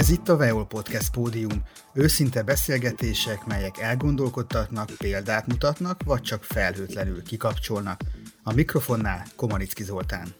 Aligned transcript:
Ez 0.00 0.10
itt 0.10 0.28
a 0.28 0.36
Veol 0.36 0.66
Podcast 0.66 1.10
pódium, 1.10 1.62
őszinte 1.92 2.42
beszélgetések, 2.42 3.46
melyek 3.46 3.78
elgondolkodtatnak, 3.78 4.90
példát 4.98 5.46
mutatnak, 5.46 6.02
vagy 6.04 6.22
csak 6.22 6.44
felhőtlenül 6.44 7.22
kikapcsolnak. 7.22 8.00
A 8.42 8.52
mikrofonnál 8.52 9.26
Komanicki 9.36 9.82
Zoltán. 9.82 10.34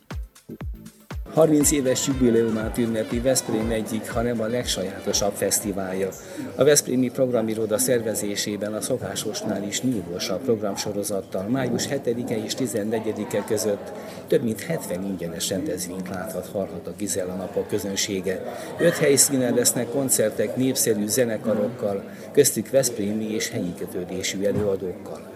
30 1.34 1.70
éves 1.70 2.06
jubileumát 2.06 2.78
ünnepi 2.78 3.20
Veszprém 3.20 3.70
egyik, 3.70 4.10
hanem 4.10 4.40
a 4.40 4.46
legsajátosabb 4.46 5.32
fesztiválja. 5.32 6.08
A 6.54 6.64
Veszprémi 6.64 7.10
Programiroda 7.10 7.78
szervezésében 7.78 8.74
a 8.74 8.80
szokásosnál 8.80 9.62
is 9.62 9.82
nyilvósabb 9.82 10.40
programsorozattal 10.40 11.42
május 11.48 11.86
7-e 11.90 12.44
és 12.44 12.52
14-e 12.58 13.44
között 13.46 13.92
több 14.26 14.42
mint 14.42 14.60
70 14.60 15.04
ingyenes 15.04 15.48
rendezvényt 15.48 16.08
láthat, 16.08 16.48
hallhat 16.52 16.86
a 16.86 16.94
Gizella 16.98 17.34
napok 17.34 17.68
közönsége. 17.68 18.42
Öt 18.78 18.96
helyszínen 18.96 19.54
lesznek 19.54 19.88
koncertek 19.88 20.56
népszerű 20.56 21.06
zenekarokkal, 21.06 22.04
köztük 22.32 22.70
Veszprémi 22.70 23.34
és 23.34 23.50
helyi 23.50 23.74
kötődésű 23.78 24.44
előadókkal. 24.44 25.29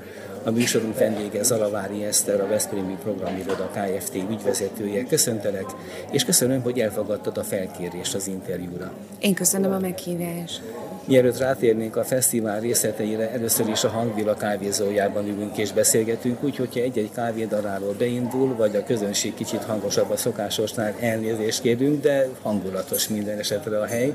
A 0.47 0.51
műsorunk 0.51 0.99
vendége 0.99 1.43
Zalavári 1.43 2.05
Eszter, 2.05 2.41
a 2.41 2.47
Veszprémi 2.47 2.97
Programiroda 3.03 3.71
Kft. 3.75 4.15
ügyvezetője. 4.15 5.05
Köszöntelek, 5.05 5.67
és 6.11 6.25
köszönöm, 6.25 6.63
hogy 6.63 6.81
elfogadtad 6.81 7.39
a 7.39 7.45
felkérést 7.45 8.15
az 8.15 8.27
interjúra. 8.27 8.93
Én 9.19 9.35
köszönöm 9.35 9.73
a 9.73 9.79
meghívást. 9.79 10.63
Mielőtt 11.05 11.39
rátérnénk 11.39 11.97
a 11.97 12.05
fesztivál 12.05 12.61
részleteire, 12.61 13.31
először 13.31 13.69
is 13.69 13.85
a 13.85 13.89
Hangvilla 13.89 14.35
kávézójában 14.35 15.27
ülünk 15.27 15.57
és 15.59 15.73
beszélgetünk, 15.73 16.43
úgyhogy 16.43 16.75
ha 16.75 16.81
egy-egy 16.81 17.11
kávédaráról 17.15 17.95
beindul, 17.99 18.57
vagy 18.57 18.77
a 18.77 18.85
közönség 18.85 19.35
kicsit 19.35 19.65
hangosabb 19.65 20.11
a 20.11 20.17
szokásosnál, 20.17 20.95
elnézést 21.01 21.61
kérünk, 21.61 22.03
de 22.03 22.29
hangulatos 22.43 23.09
minden 23.09 23.39
esetre 23.39 23.81
a 23.81 23.85
hely. 23.85 24.13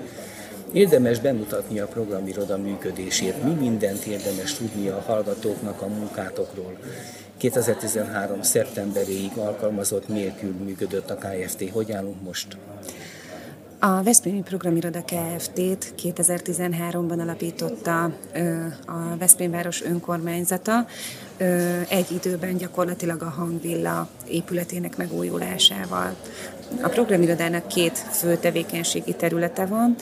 Érdemes 0.73 1.19
bemutatni 1.19 1.79
a 1.79 1.87
programiroda 1.87 2.57
működését, 2.57 3.43
mi 3.43 3.53
mindent 3.53 4.05
érdemes 4.05 4.53
tudni 4.53 4.87
a 4.87 5.03
hallgatóknak 5.07 5.81
a 5.81 5.87
munkátokról. 5.87 6.77
2013. 7.37 8.41
szeptemberéig 8.41 9.31
alkalmazott 9.37 10.07
nélkül 10.07 10.53
működött 10.63 11.09
a 11.09 11.15
KFT. 11.15 11.69
Hogy 11.69 11.91
állunk 11.91 12.21
most? 12.21 12.57
A 13.79 14.03
Veszprémi 14.03 14.41
Programiroda 14.41 15.03
Kft-t 15.03 15.93
2013-ban 16.03 17.19
alapította 17.19 18.03
a 18.85 19.17
Veszprém 19.19 19.51
város 19.51 19.83
önkormányzata, 19.83 20.85
egy 21.89 22.11
időben 22.11 22.57
gyakorlatilag 22.57 23.21
a 23.21 23.29
hangvilla 23.29 24.07
épületének 24.27 24.97
megújulásával. 24.97 26.15
A 26.81 26.87
programirodának 26.87 27.67
két 27.67 27.97
fő 27.97 28.35
tevékenységi 28.35 29.13
területe 29.13 29.65
van, 29.65 29.95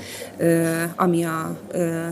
ami 0.96 1.24
a 1.24 1.60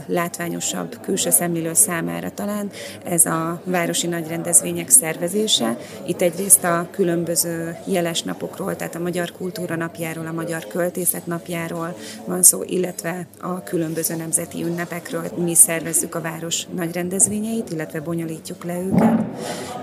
látványosabb 0.06 1.00
külső 1.02 1.30
szemlélő 1.30 1.74
számára 1.74 2.32
talán, 2.34 2.70
ez 3.04 3.26
a 3.26 3.62
városi 3.64 4.08
nagyrendezvények 4.08 4.90
szervezése. 4.90 5.78
Itt 6.08 6.22
egyrészt 6.22 6.64
a 6.64 6.88
különböző 6.92 7.78
jeles 7.86 8.22
napokról, 8.22 8.76
tehát 8.76 8.96
a 8.96 9.00
Magyar 9.00 9.32
Kultúra 9.32 9.76
napjáról, 9.76 10.28
a 10.28 10.32
Magyar 10.32 10.68
Költészet 10.68 11.26
napjáról 11.26 11.98
van 12.26 12.44
szó, 12.44 12.64
illetve 12.64 13.28
a 13.42 13.64
különböző 13.64 14.16
nemzeti 14.16 14.64
ünnepekről. 14.64 15.24
Mi 15.38 15.56
szervezzük 15.56 16.16
a 16.16 16.22
város 16.22 16.66
nagyrendezvényeit, 16.76 17.70
illetve 17.70 18.02
bonyolítjuk 18.02 18.64
le 18.64 18.78
őket, 18.80 19.15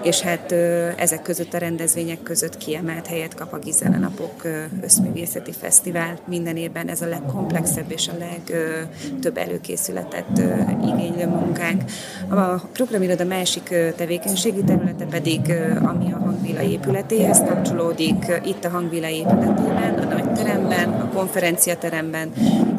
és 0.03 0.21
hát 0.21 0.53
ezek 0.97 1.23
között 1.23 1.55
a 1.55 1.59
rendezvények 1.59 2.23
között 2.23 2.57
kiemelt 2.57 3.07
helyet 3.07 3.35
kap 3.35 3.53
a 3.53 3.59
Gizela 3.59 3.97
napok 3.97 4.43
összművészeti 4.83 5.53
fesztivál. 5.53 6.19
Minden 6.27 6.57
évben 6.57 6.89
ez 6.89 7.03
a 7.03 7.09
legkomplexebb 7.09 7.91
és 7.91 8.09
a 8.09 8.13
legtöbb 8.19 9.37
előkészületet 9.37 10.39
igénylő 10.87 11.27
munkánk. 11.27 11.83
A 12.29 12.55
programiroda 12.73 13.25
másik 13.25 13.75
tevékenységi 13.97 14.65
területe 14.65 15.05
pedig, 15.05 15.41
ami 15.83 16.13
a 16.13 16.19
hangvila 16.19 16.63
épületéhez 16.63 17.43
kapcsolódik. 17.49 18.41
Itt 18.45 18.65
a 18.65 18.69
hangvila 18.69 19.09
épületében, 19.09 19.95
a 19.95 20.05
nagy 20.05 20.33
teremben, 20.33 20.89
a 20.89 21.09
konferenciateremben 21.15 22.33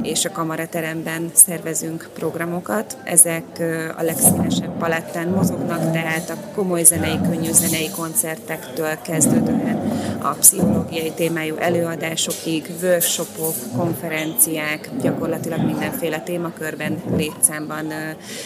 és 0.04 0.26
a 0.26 0.32
kamarateremben 0.32 1.32
szervezünk 1.34 2.10
programokat. 2.14 2.98
Ezek 3.04 3.44
a 3.98 4.02
legszínesebb 4.02 4.78
palettán 4.78 5.28
mozognak, 5.28 5.92
tehát 5.92 6.30
a 6.30 6.54
komoly 6.56 6.84
zenei, 6.84 7.20
könnyű 7.30 7.52
zenei 7.52 7.90
koncertektől 7.90 9.02
kezdődően 9.02 9.92
a 10.22 10.30
pszichológiai 10.30 11.12
témájú 11.12 11.56
előadásokig, 11.56 12.72
workshopok, 12.82 13.54
konferenciák, 13.78 14.90
gyakorlatilag 15.02 15.66
mindenféle 15.66 16.20
témakörben, 16.20 17.02
létszámban 17.16 17.94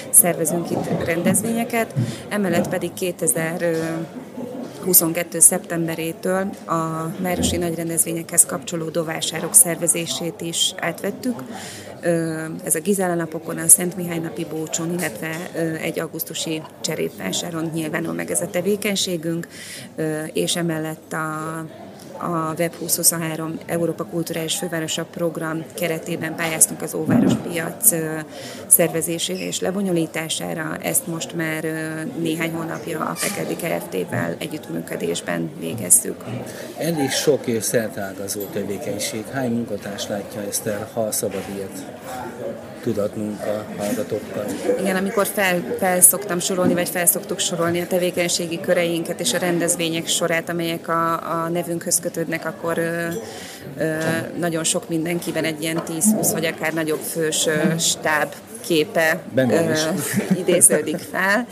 szervezünk 0.10 0.72
itt 0.72 1.06
rendezvényeket. 1.06 1.94
Emellett 2.30 2.70
pedig 2.70 2.94
2000 2.94 3.76
22. 4.88 5.40
szeptemberétől 5.40 6.50
a 6.66 7.12
városi 7.20 7.58
nagyrendezvényekhez 7.58 8.46
kapcsolódó 8.46 9.04
vásárok 9.04 9.54
szervezését 9.54 10.42
is 10.42 10.74
átvettük. 10.78 11.44
Ez 12.64 12.76
a 12.76 12.80
Gizella 12.80 13.14
napokon, 13.14 13.58
a 13.58 13.68
Szent 13.68 13.96
Mihály 13.96 14.20
napi 14.20 14.46
bócson, 14.46 14.94
illetve 14.94 15.52
egy 15.82 16.00
augusztusi 16.00 16.62
cserépvásáron 16.82 17.70
nyilvánul 17.74 18.14
meg 18.14 18.32
ez 18.32 18.42
a 18.42 18.50
tevékenységünk, 18.50 19.48
és 20.34 20.56
emellett 20.56 21.14
a 21.14 21.66
a 22.20 22.54
Web 22.58 22.72
2023 22.72 23.60
Európa 23.66 24.04
Kulturális 24.04 24.56
Fővárosa 24.56 25.06
program 25.06 25.64
keretében 25.74 26.36
pályáztunk 26.36 26.82
az 26.82 26.94
Óváros 26.94 27.34
piac 27.34 27.94
szervezésére 28.68 29.46
és 29.46 29.60
lebonyolítására. 29.60 30.78
Ezt 30.82 31.08
most 31.08 31.36
már 31.36 31.64
néhány 32.20 32.52
hónapja 32.52 33.00
a 33.00 33.16
Pekerdi 33.22 33.56
Kft-vel 33.56 34.36
együttműködésben 34.38 35.52
végezzük. 35.60 36.24
Elég 36.78 37.10
sok 37.10 37.48
és 37.48 37.64
szertágazó 37.64 38.42
tevékenység. 38.42 39.26
Hány 39.32 39.52
munkatárs 39.52 40.08
látja 40.08 40.42
ezt 40.42 40.66
el, 40.66 40.90
ha 40.94 41.12
szabad 41.12 41.44
ilyet 41.56 41.86
tudatnunk 42.88 43.42
a 43.42 43.66
hallgatókkal. 43.78 44.46
Igen, 44.80 44.96
amikor 44.96 45.28
fel, 45.28 45.76
fel 45.80 46.02
szoktam 46.02 46.40
sorolni, 46.40 46.74
vagy 46.74 46.90
fel 46.90 47.06
szoktuk 47.06 47.40
sorolni 47.40 47.82
a 47.82 47.88
tevékenységi 47.88 48.60
köreinket 48.60 49.20
és 49.20 49.34
a 49.34 49.38
rendezvények 49.38 50.08
sorát, 50.08 50.50
amelyek 50.50 50.88
a, 50.88 51.14
a 51.44 51.50
nevünkhöz 51.50 52.00
kötődnek, 52.08 52.46
akkor 52.46 52.78
ö, 52.78 53.08
ö, 53.78 53.98
nagyon 54.40 54.64
sok 54.64 54.90
mindenkiben 54.90 55.44
egy 55.44 55.62
ilyen 55.62 55.82
10-20 55.88 56.30
vagy 56.32 56.46
akár 56.46 56.74
nagyobb 56.74 57.00
fős 57.00 57.46
ö, 57.46 57.78
stáb 57.78 58.34
képe 58.66 59.22
ö, 59.36 59.74
idéződik 60.42 60.98
fel. 61.12 61.48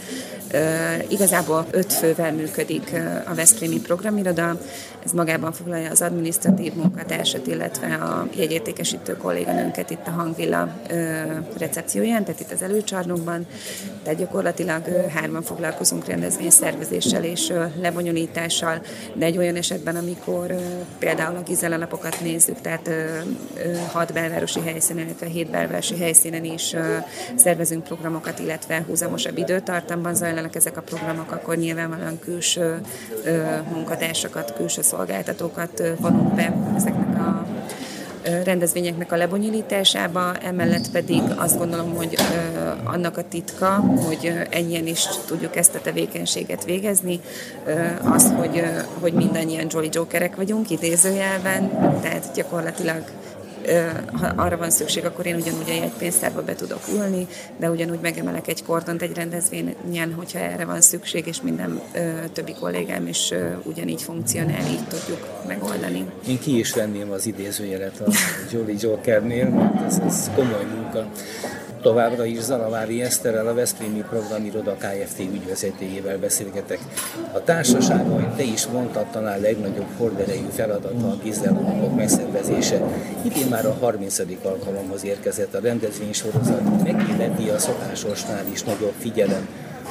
Igazából 1.07 1.65
öt 1.71 1.93
fővel 1.93 2.31
működik 2.31 2.91
a 3.25 3.33
Veszprémi 3.33 3.79
programiroda. 3.79 4.59
Ez 5.05 5.11
magában 5.11 5.51
foglalja 5.51 5.89
az 5.89 6.01
adminisztratív 6.01 6.73
munkatársat, 6.73 7.47
illetve 7.47 7.93
a 7.95 8.27
jegyértékesítő 8.35 9.17
kolléganőnket 9.17 9.89
itt 9.89 10.07
a 10.07 10.09
hangvilla 10.09 10.69
recepcióján, 11.57 12.23
tehát 12.23 12.39
itt 12.39 12.51
az 12.51 12.61
előcsarnokban. 12.61 13.47
Tehát 14.03 14.19
gyakorlatilag 14.19 14.83
hárman 15.13 15.41
foglalkozunk 15.41 16.05
rendezvényszervezéssel 16.05 17.23
és 17.23 17.53
lebonyolítással, 17.81 18.81
de 19.13 19.25
egy 19.25 19.37
olyan 19.37 19.55
esetben, 19.55 19.95
amikor 19.95 20.55
például 20.99 21.35
a 21.35 21.41
Gizella 21.41 21.77
napokat 21.77 22.21
nézzük, 22.21 22.61
tehát 22.61 22.89
hat 23.91 24.13
belvárosi 24.13 24.59
helyszínen, 24.59 25.05
illetve 25.05 25.25
hét 25.25 25.49
belvárosi 25.49 25.97
helyszínen 25.97 26.43
is 26.43 26.75
szervezünk 27.35 27.83
programokat, 27.83 28.39
illetve 28.39 28.83
húzamosabb 28.87 29.37
időtartamban 29.37 30.15
zajlanak 30.15 30.55
ezek 30.55 30.77
a 30.77 30.81
programok, 30.81 31.31
akkor 31.31 31.57
nyilvánvalóan 31.57 32.19
külső 32.19 32.81
munkatársakat, 33.71 34.53
külső 34.53 34.81
szolgáltatókat 34.95 35.83
vonunk 35.99 36.33
be 36.33 36.53
ezeknek 36.75 37.17
a 37.19 37.45
rendezvényeknek 38.43 39.11
a 39.11 39.15
lebonyolításába, 39.15 40.35
emellett 40.37 40.91
pedig 40.91 41.21
azt 41.35 41.57
gondolom, 41.57 41.95
hogy 41.95 42.15
annak 42.83 43.17
a 43.17 43.27
titka, 43.27 43.67
hogy 44.05 44.33
ennyien 44.49 44.87
is 44.87 45.07
tudjuk 45.27 45.55
ezt 45.55 45.75
a 45.75 45.81
tevékenységet 45.81 46.65
végezni, 46.65 47.19
az, 48.03 48.33
hogy, 48.37 48.63
hogy 48.99 49.13
mindannyian 49.13 49.67
Jolly 49.69 49.89
Jokerek 49.91 50.35
vagyunk 50.35 50.69
idézőjelben, 50.69 51.69
tehát 52.01 52.31
gyakorlatilag 52.35 53.03
ha 54.13 54.27
arra 54.35 54.57
van 54.57 54.69
szükség, 54.69 55.05
akkor 55.05 55.25
én 55.25 55.35
ugyanúgy 55.35 55.69
a 55.69 55.73
jegypénztárba 55.73 56.41
be 56.41 56.55
tudok 56.55 56.79
ülni, 56.93 57.27
de 57.57 57.69
ugyanúgy 57.69 57.99
megemelek 58.01 58.47
egy 58.47 58.63
kordont 58.63 59.01
egy 59.01 59.13
rendezvényen, 59.15 60.13
hogyha 60.15 60.39
erre 60.39 60.65
van 60.65 60.81
szükség, 60.81 61.27
és 61.27 61.41
minden 61.41 61.81
többi 62.33 62.53
kollégám 62.53 63.07
is 63.07 63.33
ugyanígy 63.63 64.01
funkcionál, 64.01 64.67
így 64.69 64.87
tudjuk 64.87 65.27
megoldani. 65.47 66.05
Én 66.27 66.39
ki 66.39 66.59
is 66.59 66.73
venném 66.73 67.11
az 67.11 67.25
idézőjelet 67.25 67.99
a 67.99 68.11
Jolly 68.51 68.75
Jokernél, 68.79 69.49
mert 69.49 69.85
ez, 69.85 70.01
ez 70.05 70.29
komoly 70.35 70.65
munka. 70.75 71.09
Továbbra 71.85 72.25
is 72.25 72.39
Zalavári 72.39 73.01
Eszterrel, 73.01 73.47
a 73.47 73.53
Veszprémi 73.53 74.03
Programiroda 74.09 74.75
Kft. 74.75 75.19
ügyvezetőjével 75.19 76.17
beszélgetek. 76.17 76.79
A 77.31 77.43
társaság, 77.43 78.09
ahogy 78.09 78.35
te 78.35 78.43
is 78.43 78.67
mondtad, 78.67 79.05
talán 79.05 79.39
legnagyobb 79.39 79.97
horderejű 79.97 80.47
feladata 80.51 81.07
a 81.07 81.17
gizellapok 81.23 81.95
megszervezése. 81.95 82.81
Idén 83.21 83.47
már 83.49 83.65
a 83.65 83.77
30. 83.79 84.19
alkalomhoz 84.43 85.03
érkezett 85.03 85.53
a 85.53 85.59
rendezvénysorozat, 85.59 86.83
megilleti 86.83 87.49
a 87.49 87.59
szokásosnál 87.59 88.45
is 88.51 88.63
nagyobb 88.63 88.93
figyelem 88.97 89.47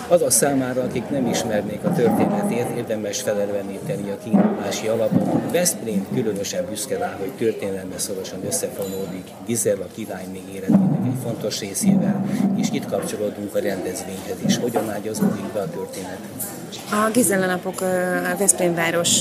az 0.08 0.22
a 0.22 0.30
számára, 0.30 0.82
akik 0.82 1.08
nem 1.08 1.26
ismernék 1.26 1.84
a 1.84 1.92
történetét, 1.92 2.66
érdemes 2.76 3.20
felelveníteni 3.20 4.10
a 4.10 4.18
kiindulási 4.24 4.86
alapot. 4.88 5.52
Veszprém 5.52 6.06
különösen 6.14 6.64
büszke 6.68 6.98
rá, 6.98 7.16
hogy 7.18 7.30
történelme 7.30 7.98
szorosan 7.98 8.38
összefonódik 8.46 9.24
Gizella 9.46 9.86
királyné 9.94 10.40
életének 10.54 11.04
egy 11.04 11.20
fontos 11.22 11.60
részével, 11.60 12.24
és 12.56 12.68
itt 12.70 12.86
kapcsolódunk 12.86 13.54
a 13.54 13.58
rendezvényhez 13.58 14.36
is. 14.46 14.58
Hogyan 14.58 14.90
ágyazódik 14.90 15.52
be 15.52 15.60
a 15.60 15.68
történet? 15.70 16.18
A 16.90 17.10
Gizella 17.12 17.46
napok 17.46 17.80
Veszprém 18.38 18.74
város 18.74 19.20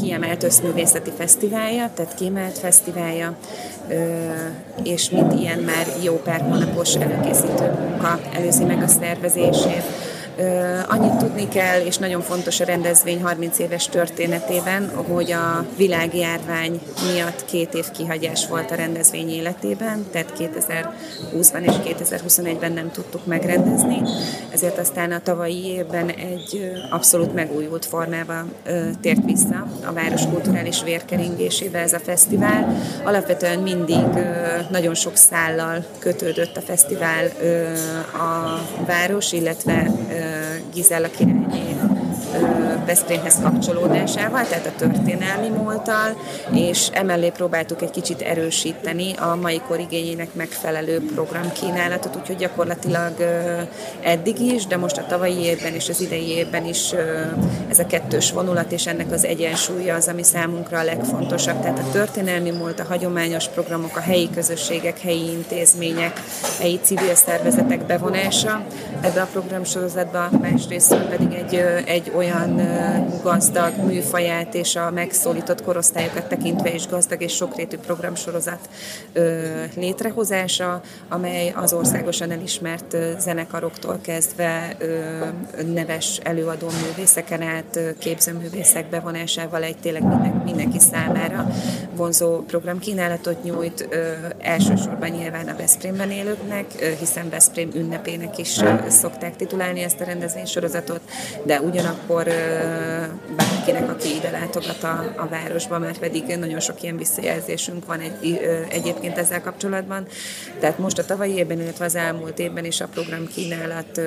kiemelt 0.00 0.42
összművészeti 0.42 1.10
fesztiválja, 1.16 1.90
tehát 1.94 2.14
kiemelt 2.14 2.58
fesztiválja, 2.58 3.36
és 4.82 5.10
mint 5.10 5.32
ilyen 5.32 5.58
már 5.58 5.86
jó 6.02 6.14
pár 6.14 6.40
hónapos 6.40 6.94
előkészítő 6.94 7.92
munka 8.02 8.20
előzi 8.32 8.64
meg 8.64 8.82
a 8.82 8.86
szervezését. 8.86 10.01
Annyit 10.88 11.16
tudni 11.16 11.48
kell, 11.48 11.80
és 11.80 11.96
nagyon 11.96 12.20
fontos 12.20 12.60
a 12.60 12.64
rendezvény 12.64 13.22
30 13.22 13.58
éves 13.58 13.86
történetében, 13.86 14.90
hogy 14.94 15.32
a 15.32 15.64
világjárvány 15.76 16.80
miatt 17.12 17.44
két 17.44 17.74
év 17.74 17.90
kihagyás 17.90 18.46
volt 18.46 18.70
a 18.70 18.74
rendezvény 18.74 19.30
életében, 19.30 20.06
tehát 20.10 20.32
2020-ban 20.38 21.60
és 21.60 21.94
2021-ben 21.94 22.72
nem 22.72 22.90
tudtuk 22.90 23.26
megrendezni, 23.26 24.02
ezért 24.52 24.78
aztán 24.78 25.12
a 25.12 25.20
tavalyi 25.22 25.66
évben 25.66 26.08
egy 26.08 26.72
abszolút 26.90 27.34
megújult 27.34 27.84
formában 27.84 28.52
tért 29.00 29.24
vissza 29.24 29.66
a 29.84 29.92
város 29.92 30.26
kulturális 30.26 30.82
vérkeringésébe 30.82 31.78
ez 31.78 31.92
a 31.92 31.98
fesztivál. 31.98 32.76
Alapvetően 33.04 33.58
mindig 33.58 34.06
nagyon 34.70 34.94
sok 34.94 35.16
szállal 35.16 35.84
kötődött 35.98 36.56
a 36.56 36.60
fesztivál 36.60 37.24
a 38.12 38.60
város, 38.86 39.32
illetve 39.32 39.90
Gizella 40.72 41.08
királyné 41.08 41.91
Veszprémhez 42.86 43.40
kapcsolódásával, 43.42 44.46
tehát 44.48 44.66
a 44.66 44.76
történelmi 44.76 45.48
múlttal, 45.48 46.16
és 46.52 46.88
emellé 46.92 47.28
próbáltuk 47.28 47.82
egy 47.82 47.90
kicsit 47.90 48.20
erősíteni 48.20 49.12
a 49.12 49.36
mai 49.40 49.60
kor 49.68 49.80
igényének 49.80 50.34
megfelelő 50.34 51.00
programkínálatot, 51.14 52.16
úgyhogy 52.16 52.36
gyakorlatilag 52.36 53.12
eddig 54.00 54.40
is, 54.40 54.66
de 54.66 54.76
most 54.76 54.96
a 54.96 55.06
tavalyi 55.08 55.38
évben 55.38 55.74
és 55.74 55.88
az 55.88 56.00
idei 56.00 56.28
évben 56.28 56.64
is 56.64 56.92
ez 57.68 57.78
a 57.78 57.86
kettős 57.86 58.32
vonulat 58.32 58.72
és 58.72 58.86
ennek 58.86 59.12
az 59.12 59.24
egyensúlya 59.24 59.94
az, 59.94 60.08
ami 60.08 60.22
számunkra 60.22 60.78
a 60.78 60.84
legfontosabb. 60.84 61.60
Tehát 61.60 61.78
a 61.78 61.90
történelmi 61.92 62.50
múlt, 62.50 62.80
a 62.80 62.84
hagyományos 62.88 63.48
programok, 63.48 63.96
a 63.96 64.00
helyi 64.00 64.30
közösségek, 64.34 65.00
helyi 65.00 65.30
intézmények, 65.30 66.20
helyi 66.60 66.80
civil 66.82 67.14
szervezetek 67.14 67.86
bevonása 67.86 68.66
ebbe 69.00 69.20
a 69.20 69.28
programsorozatba, 69.32 70.30
másrészt 70.40 70.94
pedig 70.94 71.32
egy, 71.32 71.54
egy 71.86 72.12
olyan 72.14 72.21
gazdag 73.22 73.72
műfaját 73.86 74.54
és 74.54 74.76
a 74.76 74.90
megszólított 74.90 75.62
korosztályokat 75.62 76.26
tekintve 76.26 76.74
is 76.74 76.86
gazdag 76.86 77.22
és 77.22 77.32
sokrétű 77.32 77.76
programsorozat 77.76 78.68
létrehozása, 79.76 80.80
amely 81.08 81.52
az 81.56 81.72
országosan 81.72 82.30
elismert 82.30 82.96
zenekaroktól 83.18 83.98
kezdve 84.02 84.76
neves 85.74 86.20
előadó 86.22 86.66
művészeken 86.86 87.42
át 87.42 87.80
képzőművészek 87.98 88.88
bevonásával 88.88 89.62
egy 89.62 89.76
tényleg 89.76 90.02
mindenki 90.44 90.78
számára 90.78 91.46
vonzó 91.96 92.40
programkínálatot 92.40 93.42
nyújt, 93.42 93.88
elsősorban 94.38 95.08
nyilván 95.08 95.48
a 95.48 95.56
Veszprémben 95.56 96.10
élőknek, 96.10 96.96
hiszen 96.98 97.28
Veszprém 97.30 97.70
ünnepének 97.74 98.38
is 98.38 98.60
szokták 98.88 99.36
titulálni 99.36 99.82
ezt 99.82 100.00
a 100.00 100.04
rendezvénysorozatot, 100.04 101.00
de 101.44 101.60
ugyanakkor 101.60 102.11
bárkinek, 103.36 103.90
aki 103.90 104.14
ide 104.16 104.30
látogat 104.30 104.82
a, 104.82 105.12
a 105.16 105.26
városba, 105.28 105.78
mert 105.78 105.98
pedig 105.98 106.36
nagyon 106.38 106.60
sok 106.60 106.82
ilyen 106.82 106.96
visszajelzésünk 106.96 107.86
van 107.86 108.00
egy, 108.00 108.40
egyébként 108.68 109.18
ezzel 109.18 109.42
kapcsolatban. 109.42 110.06
Tehát 110.60 110.78
most 110.78 110.98
a 110.98 111.04
tavalyi 111.04 111.34
évben, 111.34 111.60
illetve 111.60 111.84
az 111.84 111.94
elmúlt 111.94 112.38
évben 112.38 112.64
is 112.64 112.80
a 112.80 112.86
program 112.86 113.26
kínálat 113.26 114.00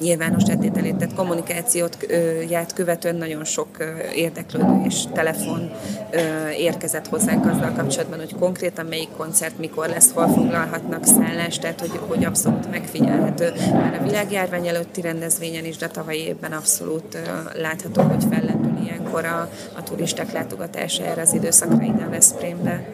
nyilvános 0.00 0.42
tételét, 0.42 0.96
tehát 0.96 1.14
kommunikációt 1.14 2.06
ját 2.48 2.72
követően 2.72 3.16
nagyon 3.16 3.44
sok 3.44 3.68
érdeklődő 4.14 4.82
és 4.86 5.02
telefon 5.12 5.70
érkezett 6.58 7.08
hozzánk 7.08 7.46
azzal 7.46 7.72
kapcsolatban, 7.76 8.18
hogy 8.18 8.34
konkrétan 8.38 8.86
melyik 8.86 9.08
koncert 9.16 9.58
mikor 9.58 9.88
lesz, 9.88 10.12
hol 10.12 10.28
foglalhatnak 10.28 11.04
szállást, 11.04 11.60
tehát 11.60 11.80
hogy, 11.80 12.00
hogy 12.08 12.24
abszolút 12.24 12.70
megfigyelhető. 12.70 13.52
Már 13.72 13.98
a 14.00 14.02
világjárvány 14.02 14.66
előtti 14.66 15.00
rendezvényen 15.00 15.64
is, 15.64 15.76
de 15.76 15.88
tavalyi 15.88 16.20
évben 16.20 16.52
abszolút 16.70 17.18
látható, 17.54 18.02
hogy 18.02 18.24
fellendül 18.30 18.82
ilyenkor 18.82 19.24
a, 19.24 19.48
a 19.76 19.82
turisták 19.82 20.32
látogatása 20.32 21.04
erre 21.04 21.22
az 21.22 21.32
időszakra 21.32 21.82
ide 21.82 22.04
a 22.06 22.10
Veszprémbe. 22.10 22.84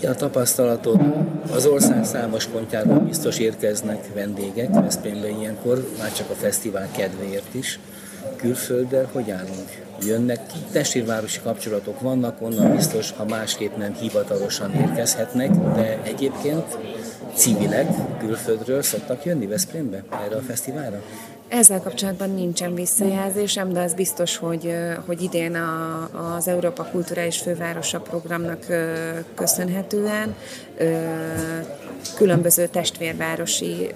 Mi 0.00 0.06
a 0.06 0.14
tapasztalatod? 0.14 1.00
Az 1.54 1.66
ország 1.66 2.04
számos 2.04 2.44
pontjáról 2.44 2.98
biztos 2.98 3.38
érkeznek 3.38 4.14
vendégek 4.14 4.74
Veszprémbe 4.74 5.28
ilyenkor, 5.28 5.88
már 5.98 6.12
csak 6.12 6.30
a 6.30 6.34
fesztivál 6.34 6.88
kedvéért 6.96 7.54
is. 7.54 7.78
Külfölddel 8.36 9.08
hogy 9.12 9.30
állunk? 9.30 9.86
Jönnek 10.02 10.46
ki, 10.46 10.58
testvérvárosi 10.72 11.40
kapcsolatok 11.42 12.00
vannak, 12.00 12.42
onnan 12.42 12.74
biztos, 12.74 13.12
ha 13.12 13.24
másképp 13.24 13.76
nem 13.76 13.94
hivatalosan 13.94 14.74
érkezhetnek, 14.74 15.50
de 15.50 15.98
egyébként 16.02 16.78
civilek 17.34 17.88
külföldről 18.18 18.82
szoktak 18.82 19.24
jönni 19.24 19.46
Veszprémbe 19.46 20.04
erre 20.26 20.36
a 20.36 20.40
fesztiválra? 20.40 21.02
Ezzel 21.48 21.80
kapcsolatban 21.80 22.30
nincsen 22.30 22.74
visszajelzésem, 22.74 23.72
de 23.72 23.80
az 23.80 23.94
biztos, 23.94 24.36
hogy, 24.36 24.74
hogy 25.06 25.22
idén 25.22 25.54
a, 25.54 26.08
az 26.36 26.48
Európa 26.48 26.84
Kulturális 26.84 27.38
Fővárosa 27.38 28.00
programnak 28.00 28.66
köszönhetően 29.34 30.34
különböző 32.16 32.66
testvérvárosi 32.66 33.90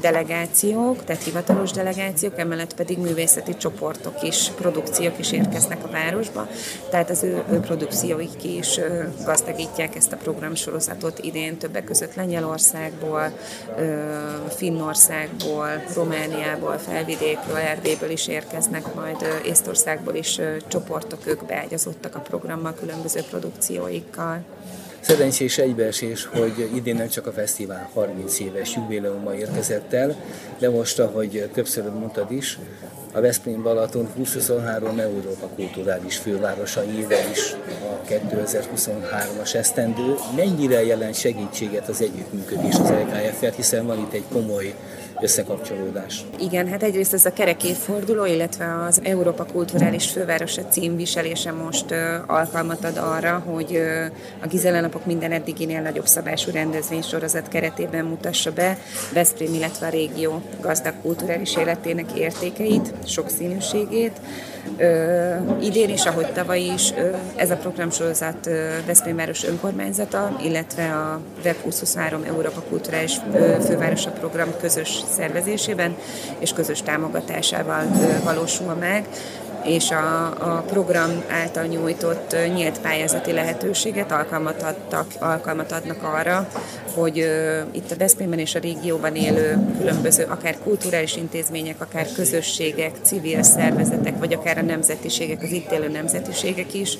delegációk, 0.00 1.04
tehát 1.04 1.22
hivatalos 1.22 1.70
delegációk, 1.70 2.38
emellett 2.38 2.74
pedig 2.74 2.98
művészeti 2.98 3.56
csoportok 3.56 4.22
is, 4.22 4.50
produkciók 4.56 5.18
is 5.18 5.32
érkeznek 5.32 5.84
a 5.84 5.90
városba, 5.90 6.48
tehát 6.90 7.10
az 7.10 7.22
ő, 7.22 7.42
ő 7.50 7.60
produkcióik 7.60 8.44
is 8.44 8.80
gazdagítják 9.24 9.96
ezt 9.96 10.12
a 10.12 10.16
programsorozatot 10.16 11.18
idén 11.18 11.56
többek 11.56 11.84
között 11.84 12.14
Lengyelországból, 12.14 13.32
Finnországból, 14.48 15.68
Romániából, 15.94 16.78
Felvidékről, 16.78 17.56
Erdélyből 17.56 18.10
is 18.10 18.28
érkeznek, 18.28 18.94
majd 18.94 19.42
Észtországból 19.44 20.14
is 20.14 20.40
csoportok, 20.68 21.26
ők 21.26 21.44
beágyazottak 21.44 22.14
a 22.14 22.20
programmal 22.20 22.74
különböző 22.74 23.20
produkcióikkal. 23.30 24.44
Szerencsés 25.06 25.58
egybeesés, 25.58 26.24
hogy 26.24 26.70
idén 26.74 26.94
nem 26.94 27.08
csak 27.08 27.26
a 27.26 27.32
fesztivál 27.32 27.90
30 27.94 28.40
éves 28.40 28.74
jubileuma 28.74 29.34
érkezett 29.34 29.92
el, 29.92 30.14
de 30.58 30.70
most, 30.70 30.98
ahogy 30.98 31.48
többször 31.52 31.84
mondtad 31.90 32.30
is, 32.30 32.58
a 33.12 33.20
Veszprém 33.20 33.62
Balaton 33.62 34.08
2023 34.14 34.98
Európa 34.98 35.46
kulturális 35.54 36.16
fővárosa 36.16 36.84
éve 36.84 37.30
is 37.30 37.52
a 37.82 38.06
2023-as 38.08 39.54
esztendő. 39.54 40.14
Mennyire 40.36 40.84
jelent 40.84 41.14
segítséget 41.14 41.88
az 41.88 42.02
együttműködés 42.02 42.74
az 42.74 42.88
LKF-et, 42.88 43.54
hiszen 43.54 43.86
van 43.86 43.98
itt 43.98 44.12
egy 44.12 44.24
komoly 44.32 44.74
összekapcsolódás. 45.24 46.24
Igen, 46.40 46.68
hát 46.68 46.82
egyrészt 46.82 47.12
ez 47.12 47.24
a 47.24 47.32
kerek 47.32 47.64
évforduló, 47.64 48.24
illetve 48.24 48.84
az 48.88 49.00
Európa 49.04 49.44
Kulturális 49.44 50.10
Fővárosa 50.10 50.62
cím 50.62 50.96
viselése 50.96 51.52
most 51.52 51.90
uh, 51.90 51.98
alkalmat 52.26 52.84
ad 52.84 52.96
arra, 52.96 53.42
hogy 53.46 53.70
uh, 53.70 54.04
a 54.42 54.46
Gizella 54.46 54.80
napok 54.80 55.06
minden 55.06 55.32
eddiginél 55.32 55.80
nagyobb 55.80 56.06
szabású 56.06 56.50
rendezvénysorozat 56.50 57.48
keretében 57.48 58.04
mutassa 58.04 58.52
be 58.52 58.78
Veszprém, 59.12 59.54
illetve 59.54 59.86
a 59.86 59.90
régió 59.90 60.42
gazdag 60.60 60.94
kulturális 61.02 61.56
életének 61.56 62.12
értékeit, 62.18 62.92
sokszínűségét. 63.06 64.20
Ö, 64.76 65.34
idén 65.60 65.88
is, 65.88 66.06
ahogy 66.06 66.32
tavaly 66.32 66.60
is, 66.60 66.92
ö, 66.96 67.10
ez 67.36 67.50
a 67.50 67.56
programsorozat 67.56 68.50
Veszprém 68.86 69.16
város 69.16 69.44
önkormányzata, 69.44 70.36
illetve 70.42 70.92
a 70.92 71.20
Web 71.44 71.56
2023 71.62 72.22
Európa 72.26 72.60
Kulturális 72.68 73.20
Fővárosa 73.66 74.10
program 74.10 74.48
közös 74.60 75.00
szervezésében 75.10 75.96
és 76.38 76.52
közös 76.52 76.82
támogatásával 76.82 77.84
ö, 77.84 78.24
valósul 78.24 78.74
meg 78.74 79.08
és 79.64 79.90
a, 79.90 80.26
a 80.26 80.64
program 80.66 81.24
által 81.28 81.64
nyújtott 81.64 82.36
nyílt 82.54 82.80
pályázati 82.80 83.32
lehetőséget 83.32 84.12
alkalmat, 84.12 84.62
adtak, 84.62 85.06
adnak 85.70 86.02
arra, 86.02 86.48
hogy 86.94 87.16
itt 87.72 87.90
a 87.90 87.96
Veszprémben 87.96 88.38
és 88.38 88.54
a 88.54 88.58
régióban 88.58 89.16
élő 89.16 89.58
különböző, 89.78 90.24
akár 90.28 90.56
kulturális 90.62 91.16
intézmények, 91.16 91.80
akár 91.80 92.06
közösségek, 92.14 92.92
civil 93.02 93.42
szervezetek, 93.42 94.18
vagy 94.18 94.32
akár 94.32 94.58
a 94.58 94.62
nemzetiségek, 94.62 95.42
az 95.42 95.50
itt 95.50 95.72
élő 95.72 95.88
nemzetiségek 95.88 96.74
is, 96.74 96.98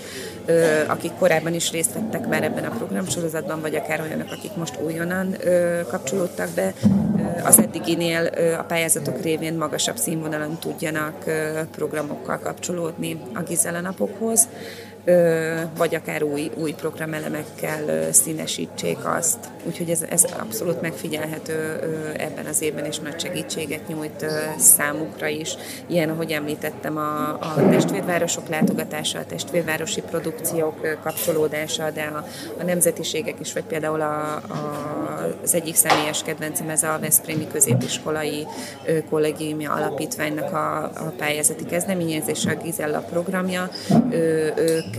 akik 0.86 1.12
korábban 1.18 1.54
is 1.54 1.70
részt 1.70 1.92
vettek 1.92 2.28
már 2.28 2.42
ebben 2.42 2.64
a 2.64 2.76
programsorozatban, 2.76 3.60
vagy 3.60 3.74
akár 3.74 4.00
olyanok, 4.00 4.28
akik 4.30 4.56
most 4.56 4.78
újonnan 4.80 5.36
kapcsolódtak 5.88 6.48
be, 6.54 6.72
az 7.44 7.58
eddiginél 7.58 8.30
a 8.58 8.62
pályázatok 8.62 9.22
révén 9.22 9.54
magasabb 9.54 9.96
színvonalon 9.96 10.58
tudjanak 10.58 11.24
programokkal 11.70 12.38
kapcsolódni 12.38 12.53
a 13.34 13.42
Gizela 13.42 13.80
napokhoz 13.80 14.48
vagy 15.76 15.94
akár 15.94 16.22
új, 16.22 16.50
új 16.54 16.72
programelemekkel 16.72 18.12
színesítsék 18.12 18.98
azt. 19.02 19.38
Úgyhogy 19.66 19.90
ez, 19.90 20.02
ez 20.02 20.24
abszolút 20.38 20.80
megfigyelhető 20.80 21.78
ebben 22.16 22.46
az 22.46 22.62
évben, 22.62 22.84
és 22.84 22.98
nagy 22.98 23.20
segítséget 23.20 23.88
nyújt 23.88 24.26
számukra 24.58 25.26
is. 25.26 25.54
Ilyen, 25.86 26.10
ahogy 26.10 26.30
említettem, 26.30 26.96
a, 26.96 27.28
a 27.28 27.68
testvérvárosok 27.70 28.48
látogatása, 28.48 29.18
a 29.18 29.26
testvérvárosi 29.26 30.00
produkciók 30.00 30.98
kapcsolódása, 31.02 31.90
de 31.90 32.02
a, 32.02 32.26
a 32.60 32.64
nemzetiségek 32.64 33.40
is, 33.40 33.52
vagy 33.52 33.64
például 33.64 34.00
a, 34.00 34.34
a, 34.34 34.93
az 35.42 35.54
egyik 35.54 35.74
személyes 35.74 36.22
kedvencem, 36.22 36.68
ez 36.68 36.82
a 36.82 36.98
Veszprémi 37.00 37.46
Középiskolai 37.52 38.46
Kollégiumi 39.10 39.66
Alapítványnak 39.66 40.52
a, 40.52 40.82
a 40.84 41.12
pályázati 41.18 41.64
kezdeményezése, 41.64 42.50
a 42.50 42.62
Gizella 42.62 42.98
programja. 42.98 43.68
Ők 44.56 44.96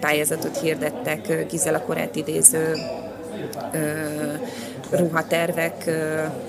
pályázatot 0.00 0.60
hirdettek 0.60 1.46
Gizela 1.50 1.80
korát 1.80 2.16
idéző 2.16 2.74
ruhatervek 4.90 5.90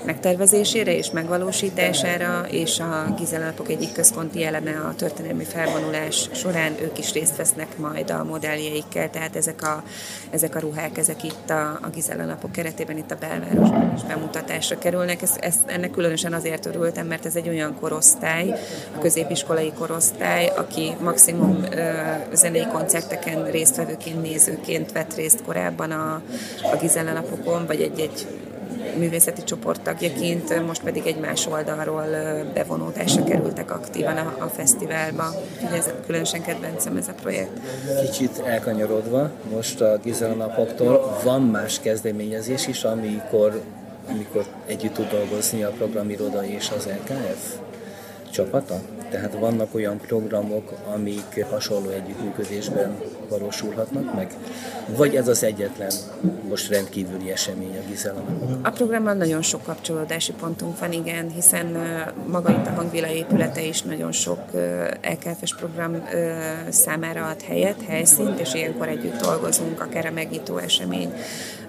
megtervezésére 0.04 0.96
és 0.96 1.10
megvalósítására, 1.10 2.46
és 2.50 2.80
a 2.80 3.14
Gizelalapok 3.18 3.68
egyik 3.68 3.92
központi 3.92 4.44
eleme 4.44 4.70
a 4.70 4.94
történelmi 4.94 5.44
felvonulás 5.44 6.28
során 6.32 6.72
ők 6.82 6.98
is 6.98 7.12
részt 7.12 7.36
vesznek 7.36 7.78
majd 7.78 8.10
a 8.10 8.24
modelljeikkel, 8.24 9.10
tehát 9.10 9.36
ezek 9.36 9.62
a, 9.62 9.82
ezek 10.30 10.54
a 10.54 10.58
ruhák, 10.58 10.98
ezek 10.98 11.24
itt 11.24 11.50
a, 11.50 11.78
a 11.82 11.88
Gizelalapok 11.94 12.52
keretében 12.52 12.96
itt 12.96 13.10
a 13.10 13.16
belvárosban 13.20 13.92
is 13.96 14.02
bemutatásra 14.02 14.78
kerülnek. 14.78 15.22
Ez, 15.22 15.36
ez, 15.40 15.54
ennek 15.66 15.90
különösen 15.90 16.32
azért 16.32 16.66
örültem, 16.66 17.06
mert 17.06 17.26
ez 17.26 17.36
egy 17.36 17.48
olyan 17.48 17.76
korosztály, 17.80 18.54
a 18.96 18.98
középiskolai 18.98 19.72
korosztály, 19.78 20.52
aki 20.56 20.96
maximum 21.00 21.64
ö, 21.70 21.90
zenei 22.32 22.66
koncerteken 22.72 23.50
résztvevőként, 23.50 24.22
nézőként 24.22 24.92
vett 24.92 25.14
részt 25.14 25.42
korábban 25.42 25.90
a, 25.90 26.22
a 26.72 26.76
Gizelalapokon, 26.80 27.66
vagy 27.66 27.80
egy-egy 27.80 28.26
művészeti 28.98 29.44
csoport 29.44 29.80
tagjaként, 29.80 30.66
most 30.66 30.82
pedig 30.82 31.06
egy 31.06 31.18
más 31.18 31.46
oldalról 31.46 32.06
bevonódásra 32.54 33.24
kerültek 33.24 33.70
aktívan 33.70 34.16
a, 34.16 34.36
a 34.38 34.46
fesztiválba. 34.46 35.24
Úgyhogy 35.54 35.78
ez 35.78 35.90
különösen 36.06 36.42
kedvencem 36.42 36.96
ez 36.96 37.08
a 37.08 37.12
projekt. 37.12 37.60
Kicsit 38.04 38.42
elkanyarodva 38.44 39.30
most 39.54 39.80
a 39.80 39.98
Gizela 40.02 40.34
napoktól, 40.34 41.18
van 41.24 41.42
más 41.42 41.80
kezdeményezés 41.80 42.66
is, 42.66 42.84
amikor, 42.84 43.62
amikor 44.08 44.44
együtt 44.66 44.94
tud 44.94 45.08
dolgozni 45.10 45.62
a 45.62 45.70
programiroda 45.70 46.44
és 46.44 46.70
az 46.76 46.86
LKF 46.86 47.56
csapata? 48.30 48.80
Tehát 49.10 49.34
vannak 49.38 49.74
olyan 49.74 49.98
programok, 50.06 50.72
amik 50.94 51.44
hasonló 51.50 51.88
együttműködésben 51.88 52.96
valósulhatnak 53.28 54.14
meg? 54.14 54.34
Vagy 54.96 55.14
ez 55.14 55.28
az 55.28 55.42
egyetlen 55.42 55.92
most 56.48 56.70
rendkívüli 56.70 57.30
esemény 57.30 57.76
a 57.76 57.88
Gizela 57.88 58.24
A 58.62 58.70
programban 58.70 59.16
nagyon 59.16 59.42
sok 59.42 59.62
kapcsolódási 59.62 60.32
pontunk 60.32 60.78
van, 60.78 60.92
igen, 60.92 61.30
hiszen 61.30 61.66
maga 62.26 62.50
itt 62.50 62.66
a 62.66 62.70
hangvila 62.70 63.08
épülete 63.08 63.62
is 63.62 63.82
nagyon 63.82 64.12
sok 64.12 64.38
LKF-es 65.02 65.54
program 65.54 66.08
számára 66.68 67.26
ad 67.26 67.42
helyet, 67.42 67.82
helyszínt, 67.86 68.40
és 68.40 68.54
ilyenkor 68.54 68.88
együtt 68.88 69.20
dolgozunk, 69.20 69.80
akár 69.80 70.06
a 70.06 70.10
megnyitó 70.10 70.56
esemény 70.56 71.12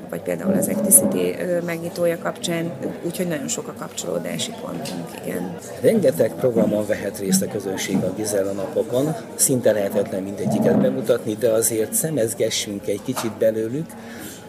vagy 0.10 0.22
például 0.22 0.54
az 0.54 0.68
Acticity 0.68 1.36
megnyitója 1.66 2.18
kapcsán, 2.18 2.72
úgyhogy 3.04 3.28
nagyon 3.28 3.48
sok 3.48 3.68
a 3.68 3.74
kapcsolódási 3.78 4.52
pontunk, 4.62 5.10
igen. 5.26 5.58
Rengeteg 5.82 6.32
programon 6.32 6.88
vehet 6.88 7.20
részt 7.20 7.29
a 7.42 7.48
közönség 7.48 7.96
a 7.96 8.14
Gizella 8.16 8.52
napokon, 8.52 9.16
szinte 9.36 9.72
lehetetlen 9.72 10.24
mindegyiket 10.24 10.82
bemutatni, 10.82 11.36
de 11.36 11.50
azért 11.50 11.94
szemezgessünk 11.94 12.88
egy 12.88 13.02
kicsit 13.04 13.32
belőlük. 13.32 13.86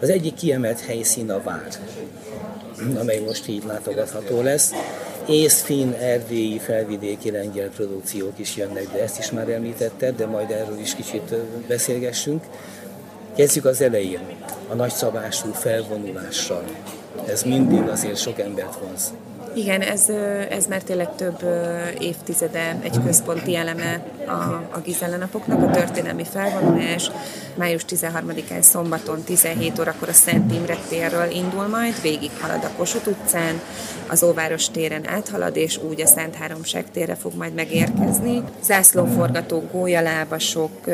Az 0.01 0.09
egyik 0.09 0.33
kiemelt 0.33 0.79
helyszín 0.79 1.31
a 1.31 1.41
vár, 1.43 1.67
amely 2.99 3.19
most 3.19 3.47
így 3.47 3.63
látogatható 3.67 4.41
lesz. 4.41 4.71
Észfin, 5.27 5.95
erdélyi, 5.99 6.59
felvidéki 6.59 7.31
lengyel 7.31 7.69
produkciók 7.69 8.39
is 8.39 8.55
jönnek, 8.55 8.91
de 8.91 9.01
ezt 9.01 9.19
is 9.19 9.31
már 9.31 9.49
említetted, 9.49 10.15
de 10.15 10.25
majd 10.25 10.51
erről 10.51 10.79
is 10.79 10.95
kicsit 10.95 11.35
beszélgessünk. 11.67 12.43
Kezdjük 13.35 13.65
az 13.65 13.81
elején, 13.81 14.21
a 14.67 14.73
nagyszabású 14.73 15.51
felvonulással. 15.51 16.63
Ez 17.27 17.43
mindig 17.43 17.87
azért 17.89 18.17
sok 18.17 18.39
embert 18.39 18.79
vonz. 18.79 19.13
Igen, 19.55 19.81
ez, 19.81 20.09
ez 20.49 20.67
már 20.67 20.81
tényleg 20.81 21.15
több 21.15 21.45
évtizede 21.99 22.77
egy 22.83 23.03
központi 23.05 23.55
eleme 23.55 24.03
a, 24.31 24.67
a 24.71 24.79
Gizella 24.83 25.29
a 25.31 25.69
történelmi 25.71 26.23
felvonulás. 26.23 27.11
Május 27.55 27.85
13-án 27.89 28.61
szombaton 28.61 29.21
17 29.23 29.79
órakor 29.79 30.09
a 30.09 30.13
Szent 30.13 30.53
Imre 30.53 30.77
térről 30.89 31.29
indul 31.31 31.67
majd, 31.67 32.01
végig 32.01 32.31
halad 32.41 32.63
a 32.63 32.69
Kossuth 32.77 33.07
utcán, 33.07 33.61
az 34.07 34.23
Óváros 34.23 34.69
téren 34.69 35.07
áthalad, 35.07 35.55
és 35.55 35.79
úgy 35.89 36.01
a 36.01 36.05
Szent 36.05 36.35
Háromság 36.35 36.85
térre 36.91 37.15
fog 37.15 37.35
majd 37.35 37.53
megérkezni. 37.53 38.43
Zászlóforgató 38.63 39.63
gólyalábasok 39.71 40.85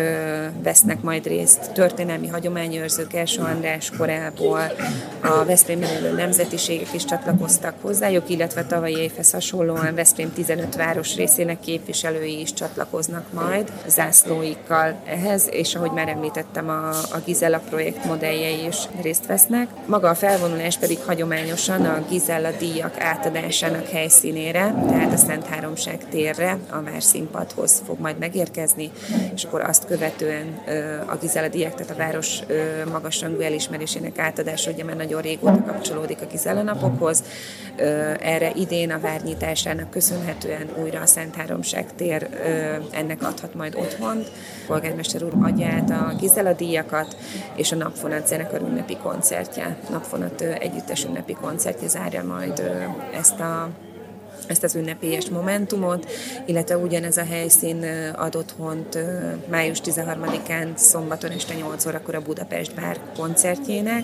vesznek 0.64 1.02
majd 1.02 1.26
részt, 1.28 1.72
történelmi 1.72 2.28
hagyományőrzők 2.28 3.14
első 3.14 3.42
András 3.42 3.92
korából, 3.98 4.72
a 5.22 5.46
Veszprémben 5.46 5.90
élő 5.90 6.16
nemzetiségek 6.16 6.94
is 6.94 7.06
csatlakoztak 7.06 7.74
hozzájuk, 7.82 8.30
illetve 8.30 8.66
tavalyi 8.66 8.98
évhez 8.98 9.32
hasonlóan 9.32 9.96
Veszprém 9.96 10.34
15 10.34 10.76
város 10.76 11.16
részének 11.16 11.60
képviselői 11.60 12.40
is 12.40 12.54
csatlakoznak 12.54 13.26
majd 13.34 13.72
zászlóikkal 13.88 14.96
ehhez, 15.06 15.48
és 15.52 15.76
ahogy 15.76 15.92
már 15.92 16.10
említettem, 16.10 16.70
a, 16.70 16.90
a 16.90 17.22
Gizella 17.26 17.62
projekt 17.70 18.06
modelljei 18.06 18.66
is 18.66 18.78
részt 19.02 19.26
vesznek. 19.26 19.68
Maga 19.86 20.10
a 20.10 20.16
felvonulás 20.16 20.78
pedig 20.78 21.00
hagyományosan 21.06 21.86
a 21.86 22.04
Gizella 22.10 22.52
díjak 22.52 23.00
átadásának 23.00 23.88
helyszínére, 23.88 24.74
tehát 24.88 25.14
a 25.14 25.18
Szent 25.18 25.46
Háromság 25.46 26.10
térre, 26.10 26.58
a 26.70 26.82
Várszínpadhoz 26.82 27.82
fog 27.86 28.00
majd 28.00 28.18
megérkezni, 28.18 28.92
és 29.34 29.44
akkor 29.44 29.62
azt 29.62 29.86
követően 29.86 30.60
a 31.06 31.16
Gizella 31.16 31.48
díjak, 31.48 31.74
tehát 31.74 31.92
a 31.92 31.96
város 31.96 32.40
magasrangú 32.92 33.40
elismerésének 33.40 34.20
átadása 34.20 34.72
ugye 34.72 34.84
már 34.84 34.96
nagyon 34.96 35.22
régóta 35.22 35.64
kapcsolódik 35.64 36.22
a 36.22 36.26
Gizella 36.26 36.62
napokhoz. 36.62 37.24
Erre 38.20 38.52
idén 38.56 38.92
a 38.92 39.00
várnyitásának 39.00 39.90
köszönhetően 39.90 40.70
újra 40.82 41.02
a 41.02 41.06
Szent 41.06 41.36
Háromság 41.36 41.86
tér 41.96 42.30
ennek 42.92 43.07
adhat 43.24 43.54
majd 43.54 43.76
otthont. 43.76 44.32
Polgármester 44.68 45.24
úr 45.24 45.34
adja 45.42 45.68
át 45.68 45.90
a 45.90 46.16
Gizela 46.20 46.54
díjakat, 46.54 47.18
és 47.56 47.72
a 47.72 47.76
Napfonat 47.76 48.28
zenekar 48.28 48.62
ünnepi 48.62 48.98
koncertje, 48.98 49.78
Napfonat 49.90 50.42
együttes 50.42 51.06
ünnepi 51.06 51.34
koncertje 51.34 51.88
zárja 51.88 52.24
majd 52.24 52.72
ezt 53.14 53.40
a 53.40 53.70
ezt 54.48 54.64
az 54.64 54.76
ünnepélyes 54.76 55.30
momentumot, 55.30 56.10
illetve 56.46 56.78
ugyanez 56.78 57.18
a 57.18 57.26
helyszín 57.26 57.86
ad 58.16 58.36
otthont 58.36 58.98
május 59.50 59.82
13-án 59.84 60.76
szombaton 60.76 61.32
este 61.32 61.54
8 61.54 61.86
órakor 61.86 62.16
a 62.16 62.22
Budapest 62.22 62.76
Bár 62.76 63.00
koncertjének, 63.18 64.04